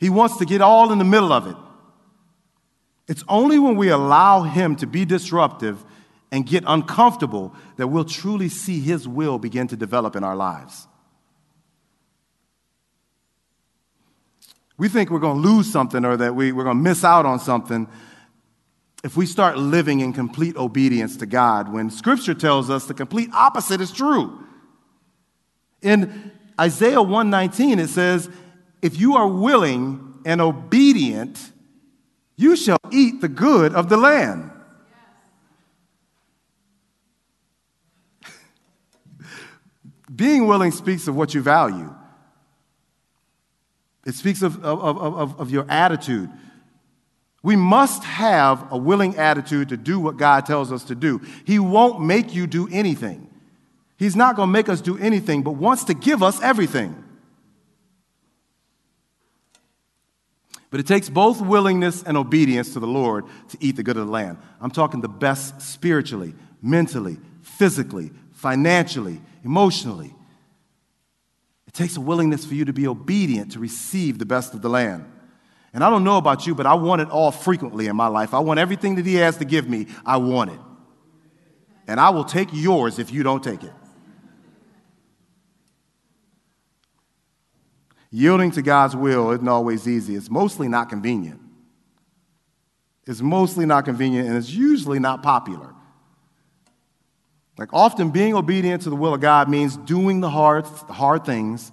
[0.00, 1.56] He wants to get all in the middle of it.
[3.08, 5.84] It's only when we allow Him to be disruptive
[6.32, 10.88] and get uncomfortable that we'll truly see His will begin to develop in our lives.
[14.78, 17.24] We think we're going to lose something or that we, we're going to miss out
[17.24, 17.88] on something
[19.04, 23.30] if we start living in complete obedience to God when Scripture tells us the complete
[23.32, 24.44] opposite is true.
[25.80, 28.28] In Isaiah 119, it says,
[28.82, 31.52] If you are willing and obedient,
[32.36, 34.50] you shall eat the good of the land.
[40.14, 41.94] Being willing speaks of what you value.
[44.04, 46.30] It speaks of, of, of, of, your attitude.
[47.42, 51.20] We must have a willing attitude to do what God tells us to do.
[51.44, 53.28] He won't make you do anything.
[53.98, 57.02] He's not going to make us do anything, but wants to give us everything.
[60.76, 64.04] But it takes both willingness and obedience to the Lord to eat the good of
[64.04, 64.36] the land.
[64.60, 70.14] I'm talking the best spiritually, mentally, physically, financially, emotionally.
[71.66, 74.68] It takes a willingness for you to be obedient to receive the best of the
[74.68, 75.10] land.
[75.72, 78.34] And I don't know about you, but I want it all frequently in my life.
[78.34, 80.60] I want everything that He has to give me, I want it.
[81.86, 83.72] And I will take yours if you don't take it.
[88.16, 90.16] Yielding to God's will isn't always easy.
[90.16, 91.38] It's mostly not convenient.
[93.06, 95.74] It's mostly not convenient, and it's usually not popular.
[97.58, 101.70] Like often being obedient to the will of God means doing the hard, hard things,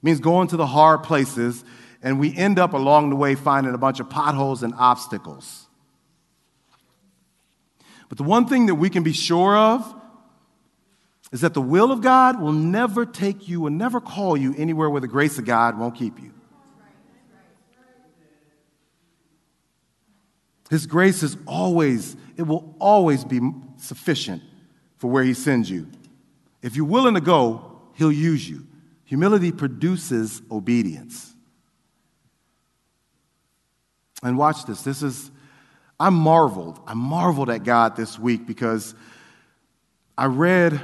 [0.00, 1.64] means going to the hard places,
[2.04, 5.66] and we end up along the way finding a bunch of potholes and obstacles.
[8.08, 9.92] But the one thing that we can be sure of
[11.32, 14.90] is that the will of God will never take you and never call you anywhere
[14.90, 16.32] where the grace of God won't keep you.
[20.70, 23.40] His grace is always, it will always be
[23.76, 24.42] sufficient
[24.98, 25.88] for where He sends you.
[26.62, 28.66] If you're willing to go, He'll use you.
[29.04, 31.34] Humility produces obedience.
[34.22, 34.82] And watch this.
[34.82, 35.30] This is,
[35.98, 36.78] I marveled.
[36.86, 38.94] I marveled at God this week because
[40.16, 40.80] I read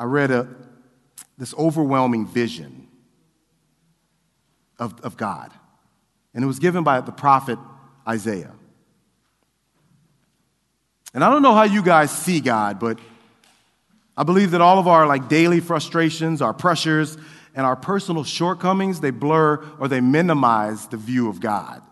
[0.00, 0.48] I read a,
[1.36, 2.88] this overwhelming vision
[4.78, 5.52] of, of God,
[6.32, 7.58] and it was given by the prophet
[8.08, 8.54] Isaiah.
[11.12, 12.98] And I don't know how you guys see God, but
[14.16, 17.18] I believe that all of our like daily frustrations, our pressures,
[17.54, 21.82] and our personal shortcomings, they blur or they minimize the view of God.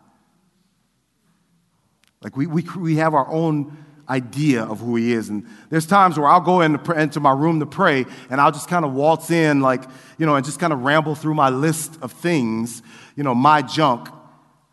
[2.22, 3.76] Like we, we, we have our own
[4.08, 5.28] idea of who he is.
[5.28, 8.68] And there's times where I'll go in into my room to pray and I'll just
[8.68, 9.84] kind of waltz in, like,
[10.18, 12.82] you know, and just kind of ramble through my list of things,
[13.16, 14.08] you know, my junk.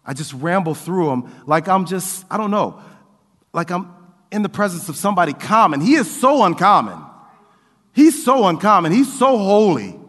[0.06, 2.80] I just ramble through them like I'm just, I don't know,
[3.54, 3.92] like I'm
[4.32, 5.82] in the presence of somebody common.
[5.82, 7.00] He is so uncommon.
[7.94, 8.92] He's so uncommon.
[8.92, 10.00] He's so holy.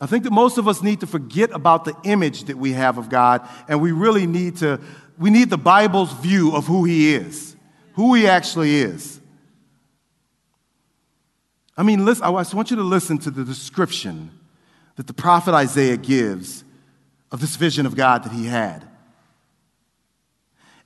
[0.00, 2.96] I think that most of us need to forget about the image that we have
[2.96, 4.80] of God, and we really need to
[5.20, 7.54] we need the Bible's view of who he is,
[7.92, 9.20] who he actually is.
[11.76, 14.30] I mean, listen, I just want you to listen to the description
[14.96, 16.64] that the prophet Isaiah gives
[17.30, 18.88] of this vision of God that he had.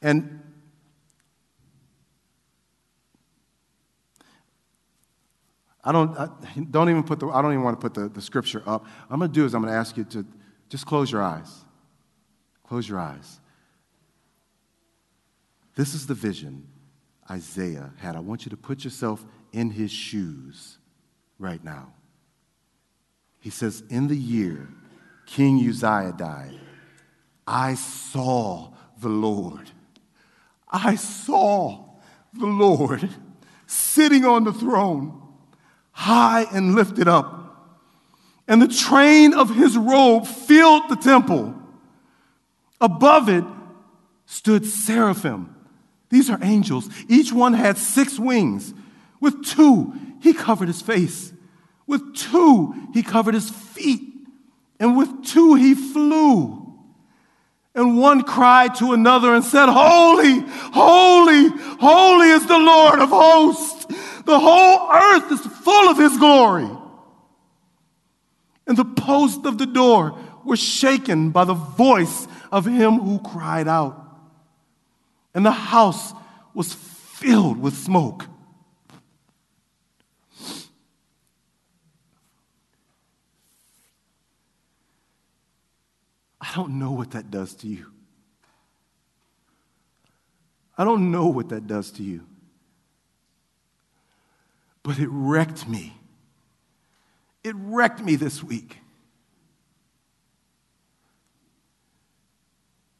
[0.03, 0.43] And
[5.85, 6.28] I don't, I
[6.72, 8.85] don't even put the, I don't even want to put the, the scripture up.
[9.09, 10.26] I'm going to do is I'm going to ask you to
[10.68, 11.64] just close your eyes.
[12.66, 13.41] Close your eyes.
[15.75, 16.66] This is the vision
[17.31, 18.16] Isaiah had.
[18.16, 20.79] I want you to put yourself in his shoes
[21.39, 21.93] right now.
[23.41, 24.68] He says, In the year
[25.27, 26.59] King Uzziah died,
[27.47, 28.70] I saw
[29.01, 29.70] the Lord.
[30.70, 31.85] I saw
[32.33, 33.09] the Lord
[33.66, 35.20] sitting on the throne,
[35.93, 37.41] high and lifted up.
[38.47, 41.55] And the train of his robe filled the temple.
[42.81, 43.45] Above it
[44.27, 45.53] stood seraphim
[46.15, 46.89] these are angels.
[47.09, 48.73] Each one had six wings.
[49.19, 49.93] With two,
[50.23, 51.33] he covered his face.
[51.89, 54.01] With two, he covered his feet.
[54.79, 56.73] And with two, he flew.
[57.75, 60.39] And one cried to another and said, Holy,
[60.73, 61.49] holy,
[61.81, 63.85] holy is the Lord of hosts.
[64.25, 66.71] The whole earth is full of his glory.
[68.69, 73.67] And the posts of the door were shaken by the voice of him who cried
[73.67, 74.03] out
[75.35, 76.12] and the house
[76.55, 78.26] was filled with smoke.
[86.41, 87.87] I don't know what that does to you.
[90.78, 92.26] I don't know what that does to you.
[94.82, 95.97] But it wrecked me.
[97.43, 98.78] It wrecked me this week.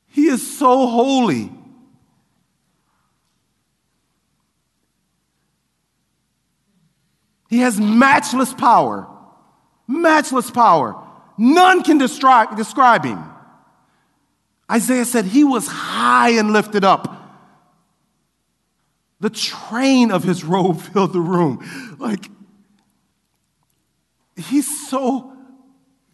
[0.09, 1.53] He is so holy.
[7.55, 9.07] He has matchless power.
[9.87, 11.01] Matchless power.
[11.39, 13.23] None can describe, describe him.
[14.69, 17.17] Isaiah said he was high and lifted up.
[19.21, 21.97] The train of his robe filled the room.
[22.01, 22.29] Like,
[24.35, 25.33] he's so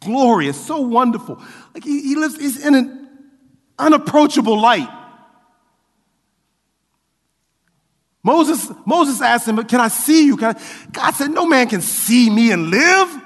[0.01, 1.43] glorious, so wonderful.
[1.73, 3.09] Like, he, he lives, he's in an
[3.79, 4.91] unapproachable light.
[8.23, 10.39] Moses, Moses asked him, Can I see you?
[10.41, 10.61] I?
[10.93, 13.23] God said, No man can see me and live.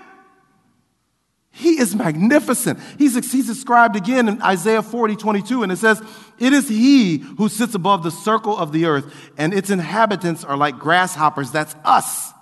[1.51, 2.81] He is magnificent.
[2.99, 6.03] He's, he's described again in Isaiah 40, 22, and it says,
[6.39, 10.57] It is he who sits above the circle of the earth, and its inhabitants are
[10.57, 11.53] like grasshoppers.
[11.53, 12.33] That's us.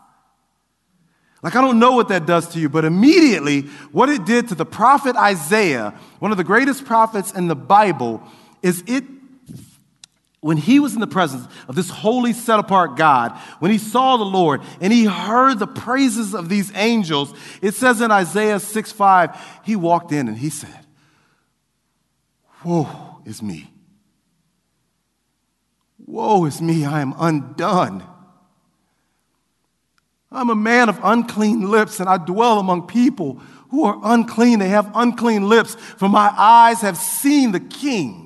[1.42, 4.55] Like, I don't know what that does to you, but immediately what it did to
[4.55, 8.22] the prophet Isaiah, one of the greatest prophets in the Bible,
[8.62, 9.05] is it
[10.43, 13.30] when he was in the presence of this holy, set apart God,
[13.61, 17.32] when he saw the Lord and he heard the praises of these angels,
[17.62, 20.84] it says in Isaiah 6 5, he walked in and he said,
[22.64, 23.70] Woe is me.
[26.05, 28.03] Woe is me, I am undone.
[30.32, 33.34] I'm a man of unclean lips, and I dwell among people
[33.70, 34.59] who are unclean.
[34.59, 38.21] They have unclean lips, for my eyes have seen the King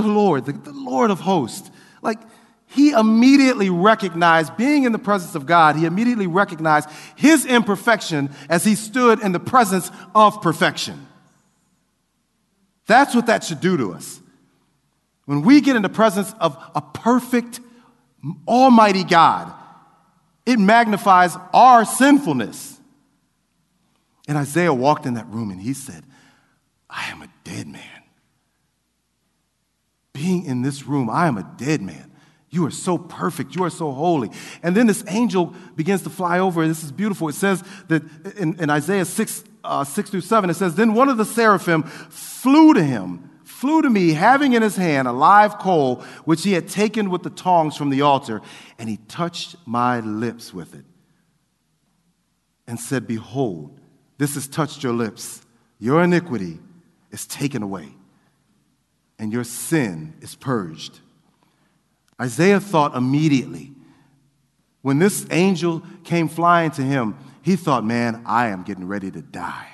[0.00, 1.70] the Lord, the, the Lord of hosts.
[2.00, 2.18] Like,
[2.66, 8.64] he immediately recognized, being in the presence of God, he immediately recognized his imperfection as
[8.64, 11.06] he stood in the presence of perfection.
[12.86, 14.20] That's what that should do to us.
[15.26, 17.60] When we get in the presence of a perfect,
[18.48, 19.52] almighty God,
[20.46, 22.78] it magnifies our sinfulness.
[24.26, 26.04] And Isaiah walked in that room and he said,
[26.88, 28.01] I am a dead man
[30.22, 32.12] being in this room, I am a dead man.
[32.48, 33.56] You are so perfect.
[33.56, 34.30] You are so holy.
[34.62, 36.62] And then this angel begins to fly over.
[36.62, 37.28] And this is beautiful.
[37.28, 38.02] It says that
[38.36, 41.82] in, in Isaiah 6, uh, 6 through 7, it says, Then one of the seraphim
[41.82, 46.52] flew to him, flew to me, having in his hand a live coal, which he
[46.52, 48.42] had taken with the tongs from the altar,
[48.78, 50.84] and he touched my lips with it
[52.68, 53.80] and said, Behold,
[54.18, 55.42] this has touched your lips.
[55.80, 56.60] Your iniquity
[57.10, 57.96] is taken away
[59.22, 60.98] and your sin is purged.
[62.20, 63.70] Isaiah thought immediately,
[64.80, 69.22] when this angel came flying to him, he thought, man, I am getting ready to
[69.22, 69.68] die.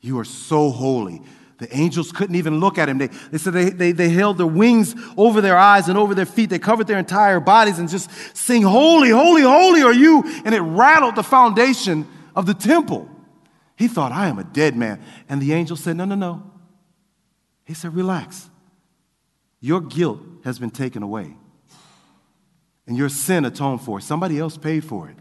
[0.00, 1.20] You are so holy.
[1.58, 2.98] The angels couldn't even look at him.
[2.98, 6.26] They, they said they, they, they held their wings over their eyes and over their
[6.26, 6.48] feet.
[6.48, 10.22] They covered their entire bodies and just sing, Holy, holy, holy are you.
[10.44, 12.06] And it rattled the foundation
[12.36, 13.10] of the temple.
[13.76, 15.02] He thought, I am a dead man.
[15.28, 16.50] And the angel said, No, no, no.
[17.64, 18.48] He said, Relax.
[19.60, 21.34] Your guilt has been taken away,
[22.86, 24.00] and your sin atoned for.
[24.00, 25.16] Somebody else paid for it.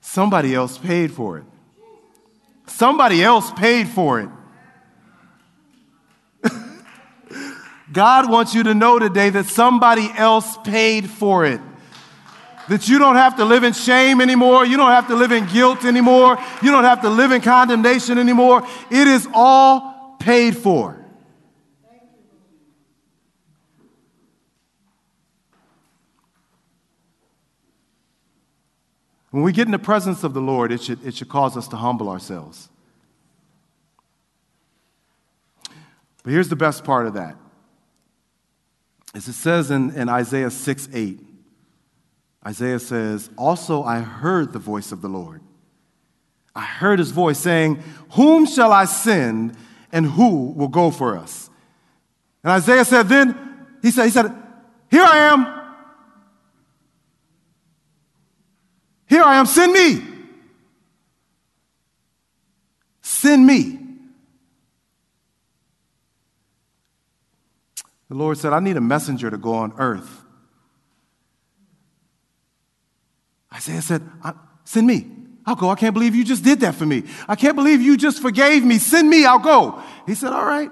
[0.00, 1.44] Somebody else paid for it.
[2.66, 4.28] Somebody else paid for it.
[7.92, 11.60] God wants you to know today that somebody else paid for it
[12.68, 14.64] that you don't have to live in shame anymore.
[14.64, 16.38] You don't have to live in guilt anymore.
[16.62, 18.66] You don't have to live in condemnation anymore.
[18.90, 20.98] It is all paid for.
[29.30, 31.66] When we get in the presence of the Lord, it should, it should cause us
[31.68, 32.68] to humble ourselves.
[36.22, 37.36] But here's the best part of that.
[39.14, 41.18] As it says in, in Isaiah 6 8,
[42.46, 45.42] Isaiah says, Also I heard the voice of the Lord.
[46.54, 47.82] I heard his voice saying,
[48.12, 49.56] Whom shall I send
[49.90, 51.50] and who will go for us?
[52.42, 54.34] And Isaiah said, Then he said, he said
[54.90, 55.60] Here I am.
[59.08, 60.02] Here I am, send me.
[63.02, 63.78] Send me.
[68.08, 70.21] The Lord said, I need a messenger to go on earth
[73.52, 74.02] Isaiah said,
[74.64, 75.06] Send me.
[75.44, 75.70] I'll go.
[75.70, 77.02] I can't believe you just did that for me.
[77.28, 78.78] I can't believe you just forgave me.
[78.78, 79.24] Send me.
[79.24, 79.82] I'll go.
[80.06, 80.70] He said, All right,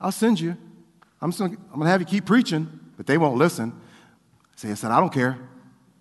[0.00, 0.56] I'll send you.
[1.20, 3.72] I'm, gonna, gonna have you keep preaching, but they won't listen.
[4.54, 5.38] Isaiah said, I don't care.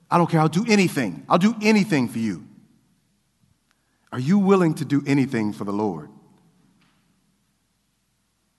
[0.10, 0.42] I don't care.
[0.42, 1.26] I'll do anything.
[1.30, 2.46] I'll do anything for you.
[4.12, 6.10] Are you willing to do anything for the Lord?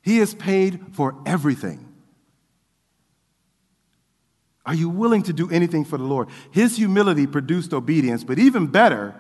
[0.00, 1.91] He has paid for everything.
[4.64, 6.28] Are you willing to do anything for the Lord?
[6.50, 9.14] His humility produced obedience, but even better,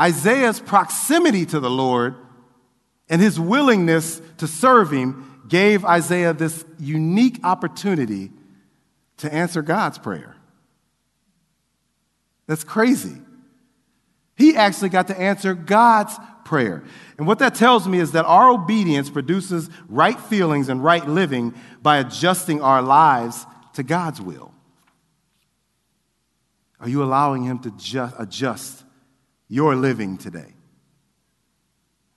[0.00, 2.14] Isaiah's proximity to the Lord
[3.08, 8.30] and his willingness to serve him gave Isaiah this unique opportunity
[9.18, 10.34] to answer God's prayer.
[12.46, 13.16] That's crazy.
[14.36, 16.82] He actually got to answer God's prayer.
[17.18, 21.54] And what that tells me is that our obedience produces right feelings and right living
[21.82, 24.53] by adjusting our lives to God's will.
[26.84, 28.84] Are you allowing Him to just adjust
[29.48, 30.52] your living today?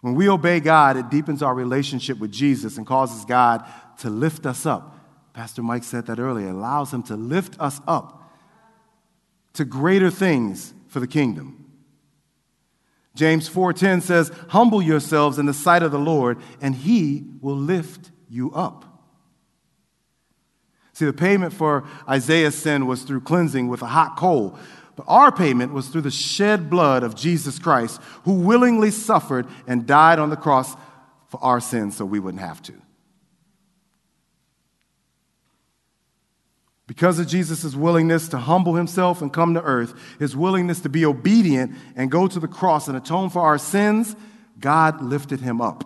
[0.02, 3.64] When we obey God, it deepens our relationship with Jesus and causes God
[4.00, 5.00] to lift us up.
[5.32, 6.50] Pastor Mike said that earlier.
[6.50, 8.30] It allows Him to lift us up
[9.54, 11.72] to greater things for the kingdom.
[13.16, 18.12] James 4:10 says, "Humble yourselves in the sight of the Lord, and he will lift
[18.28, 18.84] you up."
[20.98, 24.58] See, the payment for Isaiah's sin was through cleansing with a hot coal,
[24.96, 29.86] but our payment was through the shed blood of Jesus Christ, who willingly suffered and
[29.86, 30.76] died on the cross
[31.28, 32.74] for our sins so we wouldn't have to.
[36.88, 41.06] Because of Jesus' willingness to humble himself and come to earth, his willingness to be
[41.06, 44.16] obedient and go to the cross and atone for our sins,
[44.60, 45.84] God lifted him up.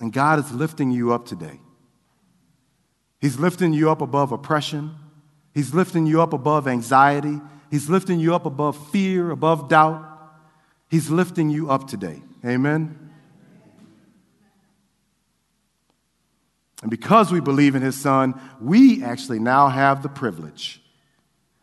[0.00, 1.60] And God is lifting you up today.
[3.20, 4.94] He's lifting you up above oppression.
[5.52, 7.40] He's lifting you up above anxiety.
[7.70, 10.04] He's lifting you up above fear, above doubt.
[10.88, 12.22] He's lifting you up today.
[12.44, 13.10] Amen.
[16.82, 20.80] And because we believe in his son, we actually now have the privilege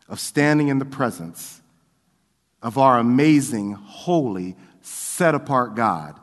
[0.08, 1.62] of standing in the presence
[2.62, 6.20] of our amazing, holy, set apart God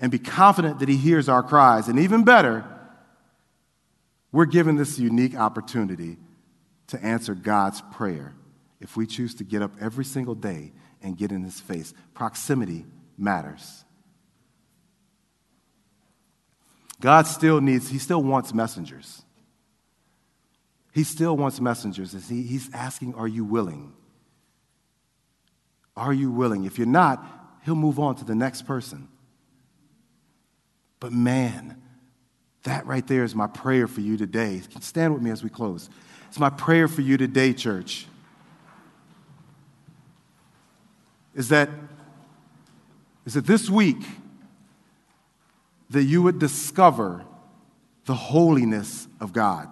[0.00, 1.88] and be confident that he hears our cries.
[1.88, 2.64] And even better,
[4.34, 6.16] we're given this unique opportunity
[6.88, 8.34] to answer God's prayer
[8.80, 11.94] if we choose to get up every single day and get in his face.
[12.14, 12.84] Proximity
[13.16, 13.84] matters.
[17.00, 19.22] God still needs, He still wants messengers.
[20.92, 22.12] He still wants messengers.
[22.28, 23.92] He, he's asking, Are you willing?
[25.96, 26.64] Are you willing?
[26.64, 27.24] If you're not,
[27.64, 29.06] He'll move on to the next person.
[30.98, 31.83] But man,
[32.64, 34.60] that right there is my prayer for you today.
[34.80, 35.88] Stand with me as we close.
[36.28, 38.06] It's my prayer for you today, church.
[41.34, 41.68] Is that,
[43.26, 44.02] is that this week,
[45.90, 47.24] that you would discover
[48.06, 49.68] the holiness of God.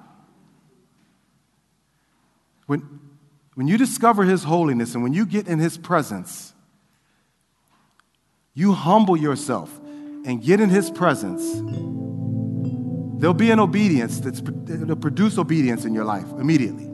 [2.66, 3.01] When,
[3.55, 6.53] when you discover His holiness and when you get in His presence,
[8.55, 9.80] you humble yourself
[10.24, 11.43] and get in His presence.
[13.23, 16.87] There'll be an obedience that's, that'll produce obedience in your life immediately.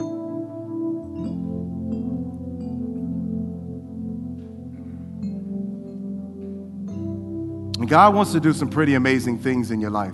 [7.78, 10.12] And God wants to do some pretty amazing things in your life.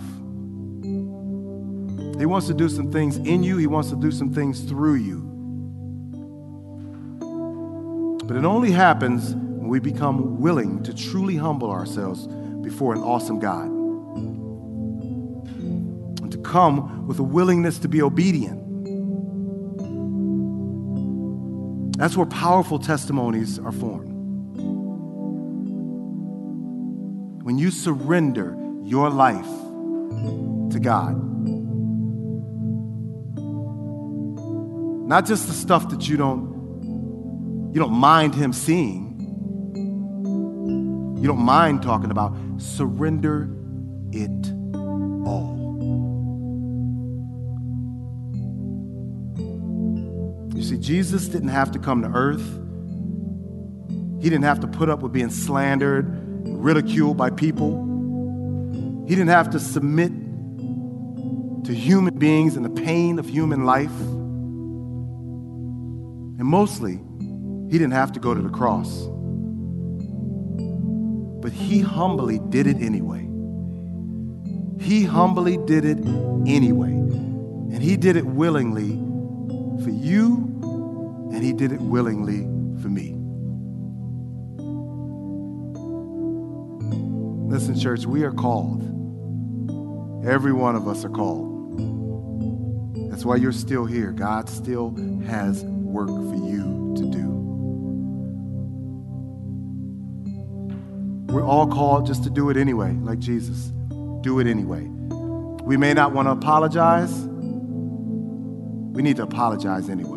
[2.16, 4.94] He wants to do some things in you, He wants to do some things through
[4.94, 5.18] you.
[8.24, 12.28] But it only happens when we become willing to truly humble ourselves
[12.62, 13.73] before an awesome God.
[16.54, 18.60] Come with a willingness to be obedient.
[21.98, 24.14] That's where powerful testimonies are formed.
[27.44, 31.14] when you surrender your life to God.
[35.06, 36.54] Not just the stuff that you don't
[37.74, 39.10] you don't mind him seeing.
[41.20, 43.54] You don't mind talking about surrender
[44.12, 44.52] it
[45.26, 45.53] all.
[50.84, 52.44] Jesus didn't have to come to earth.
[54.22, 57.80] He didn't have to put up with being slandered and ridiculed by people.
[59.08, 60.12] He didn't have to submit
[61.64, 63.98] to human beings and the pain of human life.
[66.38, 67.00] And mostly,
[67.70, 69.08] he didn't have to go to the cross.
[71.40, 73.26] But he humbly did it anyway.
[74.84, 75.96] He humbly did it
[76.46, 76.90] anyway.
[76.92, 79.00] And he did it willingly
[79.82, 80.53] for you,
[81.44, 82.40] he did it willingly
[82.80, 83.14] for me.
[87.52, 88.82] Listen, church, we are called.
[90.26, 91.52] Every one of us are called.
[93.10, 94.10] That's why you're still here.
[94.10, 97.28] God still has work for you to do.
[101.32, 103.70] We're all called just to do it anyway, like Jesus.
[104.22, 104.86] Do it anyway.
[105.62, 107.12] We may not want to apologize.
[108.94, 110.13] We need to apologize anyway.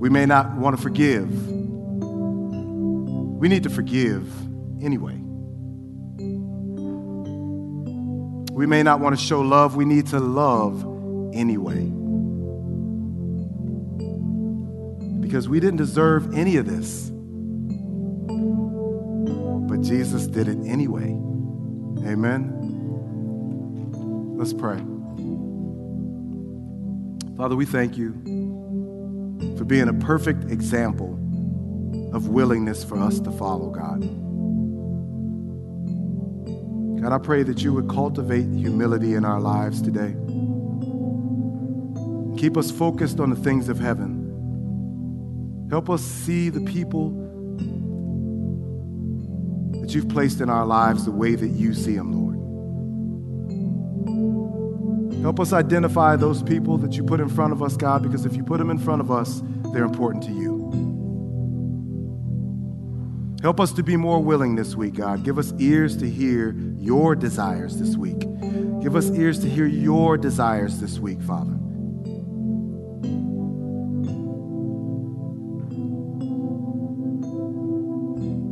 [0.00, 1.30] We may not want to forgive.
[1.50, 4.26] We need to forgive
[4.82, 5.18] anyway.
[8.54, 10.86] We may not want to show love, we need to love
[11.34, 11.84] anyway.
[15.20, 17.10] Because we didn't deserve any of this.
[19.68, 21.10] But Jesus did it anyway.
[22.10, 22.56] Amen.
[24.38, 24.78] Let's pray.
[27.36, 28.49] Father, we thank you
[29.60, 31.12] for being a perfect example
[32.14, 34.00] of willingness for us to follow, God.
[37.02, 40.14] God, I pray that you would cultivate humility in our lives today.
[42.40, 45.68] Keep us focused on the things of heaven.
[45.68, 47.10] Help us see the people
[49.82, 52.19] that you've placed in our lives the way that you see them, Lord.
[55.22, 58.34] Help us identify those people that you put in front of us, God, because if
[58.34, 59.42] you put them in front of us,
[59.72, 60.60] they're important to you.
[63.42, 65.24] Help us to be more willing this week, God.
[65.24, 68.20] Give us ears to hear your desires this week.
[68.82, 71.56] Give us ears to hear your desires this week, Father.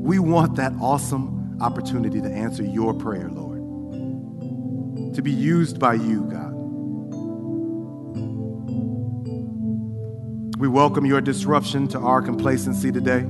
[0.09, 3.59] We want that awesome opportunity to answer your prayer, Lord.
[5.15, 6.48] To be used by you, God.
[10.59, 13.23] We welcome your disruption to our complacency today.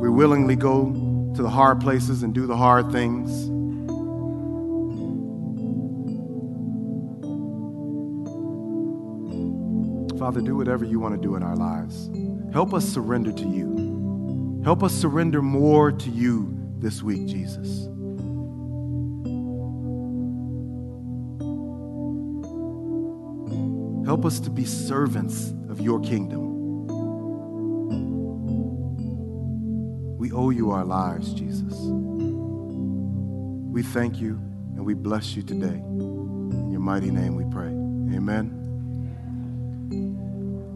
[0.00, 0.90] We willingly go
[1.36, 3.30] to the hard places and do the hard things.
[10.18, 12.10] Father, do whatever you want to do in our lives.
[12.52, 14.60] Help us surrender to you.
[14.64, 17.86] Help us surrender more to you this week, Jesus.
[24.14, 26.86] Help us to be servants of your kingdom.
[30.16, 31.74] We owe you our lives, Jesus.
[33.72, 34.38] We thank you
[34.76, 35.66] and we bless you today.
[35.66, 37.66] In your mighty name we pray.
[38.16, 38.52] Amen.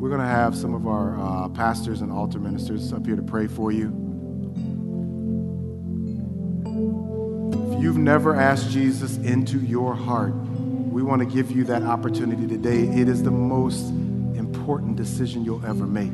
[0.01, 3.22] We're going to have some of our uh, pastors and altar ministers up here to
[3.22, 3.86] pray for you.
[7.72, 10.34] If you've never asked Jesus into your heart,
[11.09, 12.82] want to give you that opportunity today.
[12.82, 13.88] It is the most
[14.36, 16.12] important decision you'll ever make.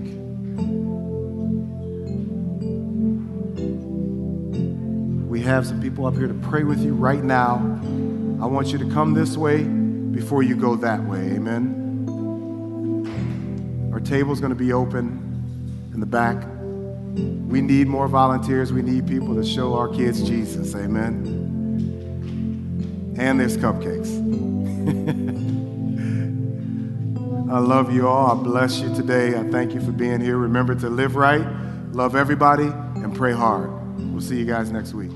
[5.28, 7.56] We have some people up here to pray with you right now.
[8.40, 11.32] I want you to come this way before you go that way.
[11.32, 11.80] Amen.
[13.92, 16.36] Our table's going to be open in the back.
[17.50, 18.72] We need more volunteers.
[18.72, 20.76] We need people to show our kids Jesus.
[20.76, 21.42] Amen.
[23.18, 23.93] And there's cupcakes.
[27.54, 28.32] I love you all.
[28.32, 29.38] I bless you today.
[29.38, 30.36] I thank you for being here.
[30.36, 31.46] Remember to live right,
[31.92, 33.70] love everybody, and pray hard.
[34.12, 35.12] We'll see you guys next week.